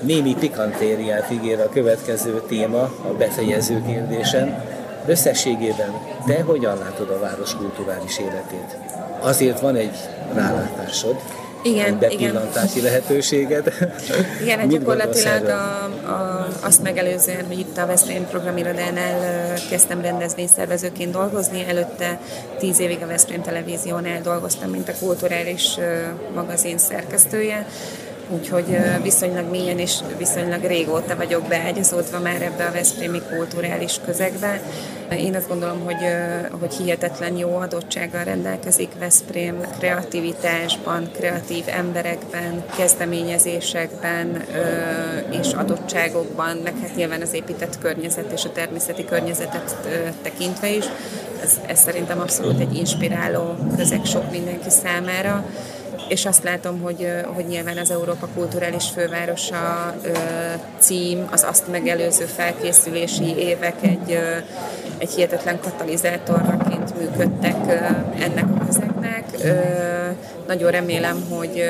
Némi 0.02 0.36
pikantériát 0.40 1.32
ígér 1.32 1.60
a 1.60 1.70
következő 1.70 2.42
téma, 2.48 2.82
a 2.82 3.14
befejező 3.18 3.82
kérdésen. 3.88 4.64
Összességében 5.06 5.92
te 6.26 6.42
hogyan 6.42 6.78
látod 6.78 7.10
a 7.10 7.20
város 7.20 7.56
kulturális 7.56 8.20
életét? 8.20 8.78
Azért 9.20 9.60
van 9.60 9.76
egy 9.76 9.96
rálátásod, 10.34 11.16
igen, 11.64 12.00
bepillantási 12.00 12.78
igen. 12.78 12.92
lehetőséget. 12.92 13.74
Igen, 14.42 14.60
hát 14.60 14.68
gyakorlatilag 14.68 15.46
a, 15.46 15.84
a, 16.12 16.48
azt 16.62 16.84
megelőzően, 16.84 17.46
hogy 17.48 17.60
itt 17.60 17.78
a 17.78 17.86
Veszprém 17.86 18.28
programirodánál 18.28 19.54
kezdtem 19.70 20.02
rendezvényszervezőként 20.02 21.12
dolgozni, 21.12 21.66
előtte 21.68 22.20
tíz 22.60 22.80
évig 22.80 23.02
a 23.02 23.08
Veszprém 23.08 23.42
televíziónál 23.42 24.22
dolgoztam, 24.22 24.70
mint 24.70 24.90
a 24.90 24.94
kulturális 25.00 25.78
magazin 26.34 26.78
szerkesztője, 26.78 27.68
úgyhogy 28.34 28.78
viszonylag 29.02 29.50
mélyen 29.50 29.80
és 29.80 30.00
viszonylag 30.18 30.64
régóta 30.64 31.16
vagyok 31.16 31.48
beágyazódva 31.48 32.20
már 32.20 32.42
ebbe 32.42 32.66
a 32.66 32.72
Veszprémi 32.72 33.22
kulturális 33.30 34.00
közegbe. 34.06 34.62
Én 35.18 35.36
azt 35.36 35.48
gondolom, 35.48 35.80
hogy, 35.80 36.06
hogy 36.60 36.74
hihetetlen 36.74 37.38
jó 37.38 37.56
adottsággal 37.56 38.24
rendelkezik 38.24 38.92
Veszprém 39.00 39.62
kreativitásban, 39.80 41.10
kreatív 41.12 41.64
emberekben, 41.68 42.64
kezdeményezésekben 42.78 44.44
és 45.42 45.54
adottságokban, 45.54 46.58
meg 46.58 46.74
hát 46.82 46.96
nyilván 46.96 47.22
az 47.22 47.34
épített 47.34 47.80
környezet 47.80 48.32
és 48.32 48.46
a 48.46 48.52
természeti 48.52 49.06
környezetet 49.06 49.76
tekintve 50.22 50.70
is. 50.70 50.86
Ez, 51.44 51.60
ez 51.68 51.80
szerintem 51.80 52.20
abszolút 52.20 52.60
egy 52.60 52.76
inspiráló 52.76 53.56
közeg 53.78 54.06
sok 54.06 54.32
mindenki 54.32 54.70
számára 54.70 55.46
és 56.08 56.26
azt 56.26 56.44
látom, 56.44 56.82
hogy, 56.82 57.08
hogy 57.26 57.46
nyilván 57.46 57.78
az 57.78 57.92
Európa 57.92 58.28
Kulturális 58.36 58.90
Fővárosa 58.90 59.96
cím, 60.80 61.28
az 61.32 61.44
azt 61.44 61.68
megelőző 61.68 62.26
felkészülési 62.26 63.36
évek 63.38 63.76
egy, 63.82 64.20
egy 64.98 65.10
hihetetlen 65.10 65.60
katalizátorraként 65.60 67.00
működtek 67.00 67.56
ennek 68.20 68.46
a 68.60 68.66
közegnek. 68.66 69.26
Nagyon 70.48 70.72
remélem, 70.72 71.24
hogy, 71.30 71.64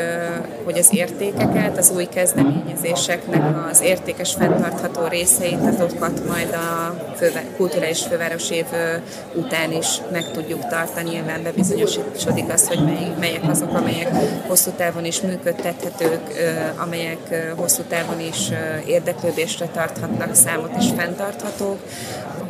hogy 0.63 0.77
az 0.77 0.87
értékeket, 0.91 1.77
az 1.77 1.91
új 1.95 2.05
kezdeményezéseknek 2.05 3.69
az 3.71 3.81
értékes 3.81 4.33
fenntartható 4.33 5.07
részeit, 5.07 5.59
azokat 5.67 6.27
majd 6.27 6.53
a 6.53 6.95
főve, 7.15 7.43
kulturális 7.57 8.01
főváros 8.01 8.49
év 8.49 8.65
után 9.33 9.71
is 9.71 9.87
meg 10.11 10.31
tudjuk 10.31 10.67
tartani. 10.67 11.09
Nyilván 11.09 11.43
bebizonyosodik 11.43 12.51
az, 12.53 12.67
hogy 12.67 12.83
mely, 12.83 13.13
melyek 13.19 13.43
azok, 13.49 13.73
amelyek 13.73 14.09
hosszú 14.47 14.71
távon 14.71 15.05
is 15.05 15.21
működtethetők, 15.21 16.21
amelyek 16.77 17.53
hosszú 17.55 17.81
távon 17.81 18.19
is 18.19 18.49
érdeklődésre 18.85 19.65
tarthatnak 19.65 20.35
számot 20.35 20.71
és 20.79 20.85
fenntarthatók. 20.97 21.79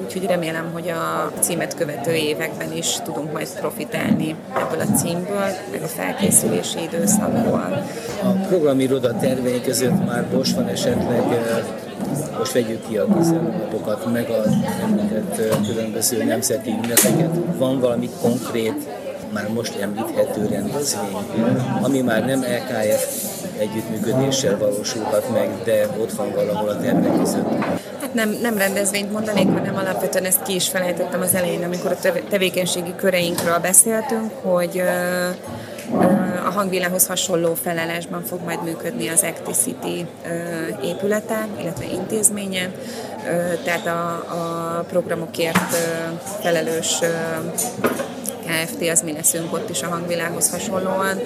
Úgyhogy 0.03 0.25
remélem, 0.25 0.69
hogy 0.73 0.89
a 0.89 1.31
címet 1.39 1.75
követő 1.75 2.13
években 2.13 2.71
is 2.73 2.95
tudunk 3.03 3.31
majd 3.31 3.59
profitálni 3.59 4.35
ebből 4.55 4.79
a 4.79 4.97
címből, 4.97 5.49
meg 5.71 5.81
a 5.83 5.87
felkészülési 5.87 6.81
időszakból. 6.81 7.83
A 8.23 8.29
programiroda 8.47 9.17
tervei 9.17 9.61
között 9.61 10.05
már 10.05 10.25
most 10.33 10.55
van 10.55 10.67
esetleg 10.67 11.23
most 12.37 12.51
vegyük 12.51 12.87
ki 12.87 12.97
a 12.97 13.05
napokat, 13.05 14.11
meg 14.11 14.29
a 14.29 14.43
említett 14.81 15.41
különböző 15.67 16.23
nemzeti 16.23 16.69
ünnepeket. 16.69 17.35
Van 17.57 17.79
valami 17.79 18.09
konkrét 18.21 18.87
már 19.33 19.49
most 19.49 19.75
említhető 19.79 20.45
rendezvény, 20.45 21.15
ami 21.81 22.01
már 22.01 22.25
nem 22.25 22.41
LKF 22.41 23.32
együttműködéssel 23.57 24.57
valósulhat 24.57 25.31
meg, 25.33 25.49
de 25.63 25.87
ott 25.97 26.11
van 26.11 26.31
valahol 26.31 26.69
a 26.69 26.79
tervek 26.79 27.17
között. 27.17 27.47
Hát 28.01 28.13
nem, 28.13 28.37
nem 28.41 28.57
rendezvényt 28.57 29.11
mondanék, 29.11 29.47
hanem 29.47 29.75
alapvetően 29.75 30.25
ezt 30.25 30.41
ki 30.41 30.55
is 30.55 30.67
felejtettem 30.67 31.21
az 31.21 31.35
elején, 31.35 31.63
amikor 31.63 31.91
a 31.91 32.11
tevékenységi 32.29 32.95
köreinkről 32.95 33.57
beszéltünk, 33.57 34.31
hogy 34.41 34.83
a 36.45 36.49
hangvilághoz 36.49 37.07
hasonló 37.07 37.53
felelásban 37.53 38.23
fog 38.23 38.39
majd 38.43 38.63
működni 38.63 39.07
az 39.07 39.23
Acticity 39.23 40.05
épülete, 40.83 41.47
illetve 41.61 41.85
intézménye, 41.85 42.71
tehát 43.63 43.87
a, 43.87 44.09
a 44.13 44.83
programokért 44.89 45.75
felelős 46.41 46.99
Kft. 48.45 48.89
az 48.89 49.01
mi 49.01 49.13
leszünk 49.13 49.53
ott 49.53 49.69
is 49.69 49.81
a 49.81 49.87
hangvilághoz 49.87 50.49
hasonlóan. 50.51 51.19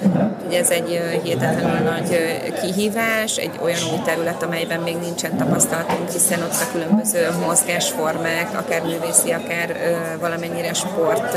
Ugye 0.46 0.58
ez 0.58 0.70
egy 0.70 1.00
hihetetlenül 1.22 1.90
nagy 1.90 2.18
kihívás, 2.60 3.36
egy 3.36 3.58
olyan 3.62 3.80
új 3.92 3.98
terület, 4.04 4.42
amelyben 4.42 4.80
még 4.80 4.96
nincsen 4.96 5.36
tapasztalatunk, 5.36 6.10
hiszen 6.10 6.42
ott 6.42 6.52
a 6.60 6.72
különböző 6.72 7.28
mozgásformák, 7.46 8.58
akár 8.58 8.82
művészi, 8.82 9.30
akár 9.30 9.76
valamennyire 10.20 10.72
sport 10.72 11.36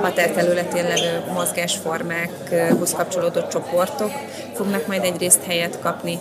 határterületén 0.00 0.84
levő 0.84 1.22
mozgásformákhoz 1.32 2.92
kapcsolódó 2.92 3.40
csoportok 3.50 4.10
fognak 4.54 4.86
majd 4.86 5.04
egyrészt 5.04 5.44
helyet 5.46 5.78
kapni, 5.80 6.18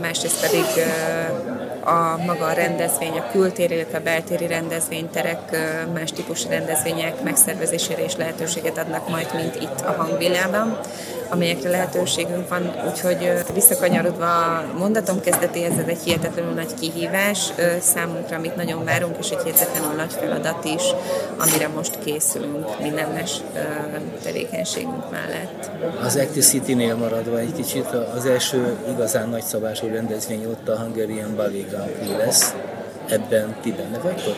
másrészt 0.00 0.40
pedig 0.40 0.64
a 1.84 2.16
maga 2.26 2.44
a 2.44 2.52
rendezvény, 2.52 3.18
a 3.18 3.30
kültéri, 3.32 3.74
illetve 3.74 3.98
a 3.98 4.02
beltéri 4.02 4.46
rendezvényterek, 4.46 5.40
más 5.94 6.12
típusú 6.12 6.48
rendezvények 6.48 7.22
megszervezésére 7.22 8.04
is 8.04 8.16
lehetőséget 8.16 8.78
adnak 8.78 9.08
majd, 9.08 9.26
mint 9.34 9.54
itt 9.54 9.80
a 9.80 9.92
hangvillában, 9.92 10.78
amelyekre 11.28 11.70
lehetőségünk 11.70 12.48
van, 12.48 12.72
úgyhogy 12.88 13.32
visszakanyarodva 13.54 14.26
a 14.26 14.64
mondatom 14.78 15.20
kezdetéhez, 15.20 15.78
ez 15.78 15.86
egy 15.86 16.02
hihetetlenül 16.04 16.52
nagy 16.52 16.74
kihívás 16.80 17.52
számunkra, 17.80 18.36
amit 18.36 18.56
nagyon 18.56 18.84
várunk, 18.84 19.16
és 19.20 19.30
egy 19.30 19.42
hihetetlenül 19.42 19.96
nagy 19.96 20.12
feladat 20.12 20.64
is, 20.64 20.82
amire 21.36 21.68
most 21.68 21.98
készülünk 22.04 22.80
mindenes 22.80 23.40
tevékenységünk 24.22 25.10
mellett. 25.10 25.70
Az 26.04 26.16
Acticity-nél 26.16 26.96
maradva 26.96 27.38
egy 27.38 27.52
kicsit 27.52 27.86
az 28.14 28.26
első 28.26 28.76
igazán 28.90 29.28
nagyszabású 29.38 29.88
rendezvény 29.88 30.44
ott 30.44 30.68
a 30.68 30.78
Hungarian 30.78 31.36
Ballet 31.36 31.68
Grand 31.70 31.90
Prix 31.90 32.16
lesz. 32.16 32.54
Ebben 33.08 33.56
ti 33.62 33.72
benne 33.72 33.98
vagytok? 33.98 34.36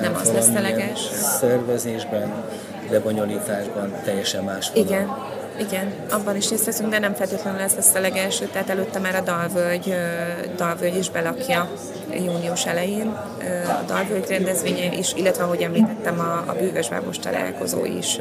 Nem 0.00 0.14
az 0.14 0.32
lesz 0.32 0.48
a 0.48 0.96
Szervezésben, 1.38 2.44
lebonyolításban 2.90 3.92
teljesen 4.04 4.44
más. 4.44 4.70
Igen, 4.74 5.16
igen, 5.58 5.92
abban 6.10 6.36
is 6.36 6.48
részt 6.48 6.64
veszünk, 6.64 6.90
de 6.90 6.98
nem 6.98 7.14
feltétlenül 7.14 7.60
ez 7.60 7.74
lesz 7.74 7.94
a 7.94 8.00
legelső, 8.00 8.46
tehát 8.52 8.70
előtte 8.70 8.98
már 8.98 9.14
a 9.14 9.20
Dalvölgy, 9.20 9.94
Dalvölgy 10.56 10.96
is 10.96 11.10
belakja 11.10 11.70
június 12.12 12.66
elején 12.66 13.06
a 13.66 13.82
Dalvölgy 13.86 14.28
rendezvénye 14.28 14.92
is, 14.92 15.12
illetve 15.14 15.44
ahogy 15.44 15.62
említettem, 15.62 16.20
a, 16.20 16.44
a 16.46 16.54
bűvösbábos 16.58 17.18
találkozó 17.18 17.84
is. 17.84 18.18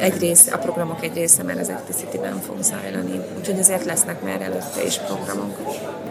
Egy 0.00 0.18
rész, 0.20 0.48
a 0.52 0.58
programok 0.58 1.04
egy 1.04 1.14
része 1.14 1.42
már 1.42 1.58
az 1.58 1.68
Acticity-ben 1.68 2.40
fog 2.40 2.62
zajlani, 2.62 3.20
úgyhogy 3.38 3.58
azért 3.58 3.84
lesznek 3.84 4.22
már 4.22 4.40
előtte 4.42 4.84
is 4.84 4.98
programok. 4.98 5.56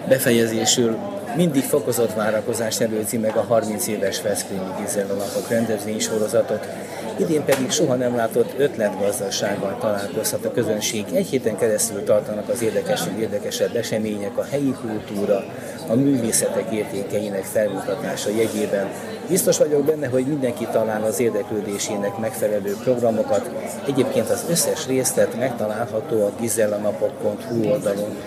Befejezésül 0.08 0.98
Mindig 1.36 1.64
fokozott 1.64 2.14
várakozás 2.14 2.80
előzi 2.80 3.18
meg 3.18 3.36
a 3.36 3.42
30 3.42 3.88
éves 3.88 4.22
Veszprémi 4.22 4.70
Gizella 4.80 5.14
napok 5.14 5.50
rendezvénysorozatot, 5.50 6.68
idén 7.18 7.44
pedig 7.46 7.72
soha 7.72 7.96
nem 7.96 8.16
látott 8.16 8.54
ötletgazdasággal 8.58 9.78
találkozhat 9.80 10.46
a 10.46 10.52
közönség. 10.52 11.06
Egy 11.14 11.28
héten 11.28 11.58
keresztül 11.58 12.04
tartanak 12.04 12.50
az 12.50 12.62
érdekesebb 12.62 13.20
érdekesebb 13.20 13.76
események, 13.76 14.38
a 14.38 14.44
helyi 14.44 14.76
kultúra, 14.82 15.44
a 15.88 15.94
művészetek 15.94 16.72
értékeinek 16.72 17.44
felmutatása 17.44 18.30
jegyében. 18.30 18.88
Biztos 19.30 19.58
vagyok 19.58 19.86
benne, 19.86 20.08
hogy 20.08 20.26
mindenki 20.26 20.68
talál 20.72 21.04
az 21.04 21.20
érdeklődésének 21.20 22.18
megfelelő 22.18 22.76
programokat. 22.84 23.50
Egyébként 23.88 24.30
az 24.30 24.46
összes 24.50 24.88
részlet 24.88 25.38
megtalálható 25.38 26.26
a 26.26 26.32
gizellanapok.hu 26.40 27.70
oldalon. 27.70 28.18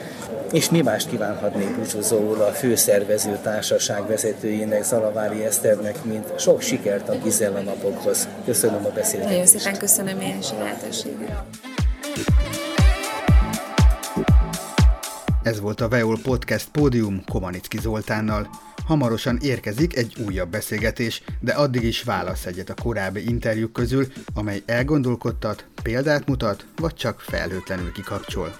És 0.52 0.70
mi 0.70 0.82
mást 0.82 1.08
kívánhatnék 1.08 1.76
búcsúzóul 1.76 2.40
a 2.40 2.50
főszervező 2.50 3.38
társaság 3.42 4.06
vezetőjének, 4.06 4.82
Zalavári 4.82 5.44
Eszternek, 5.44 6.04
mint 6.04 6.38
sok 6.38 6.60
sikert 6.60 7.08
a 7.08 7.14
Gizella 7.22 7.60
napokhoz. 7.60 8.28
Köszönöm 8.44 8.84
a 8.84 8.90
beszélgetést. 8.94 9.38
Nagyon 9.38 9.60
szépen 9.60 9.78
köszönöm 9.78 10.20
én 10.20 10.38
is 10.38 10.50
a 10.50 10.58
lehetőséget. 10.58 11.42
Ez 15.42 15.61
volt 15.61 15.81
a 15.81 15.88
Veol 15.88 16.18
Podcast 16.22 16.70
Pódium 16.70 17.24
Komanicki 17.24 17.78
Zoltánnal. 17.78 18.48
Hamarosan 18.87 19.38
érkezik 19.40 19.96
egy 19.96 20.16
újabb 20.26 20.50
beszélgetés, 20.50 21.22
de 21.40 21.52
addig 21.52 21.83
is 21.83 22.02
válasz 22.02 22.46
egyet 22.46 22.70
a 22.70 22.74
korábbi 22.83 23.28
interjúk 23.28 23.72
közül, 23.72 24.07
amely 24.35 24.62
elgondolkodtat, 24.66 25.66
példát 25.83 26.28
mutat, 26.28 26.66
vagy 26.76 26.94
csak 26.94 27.20
felhőtlenül 27.20 27.92
kikapcsol. 27.92 28.59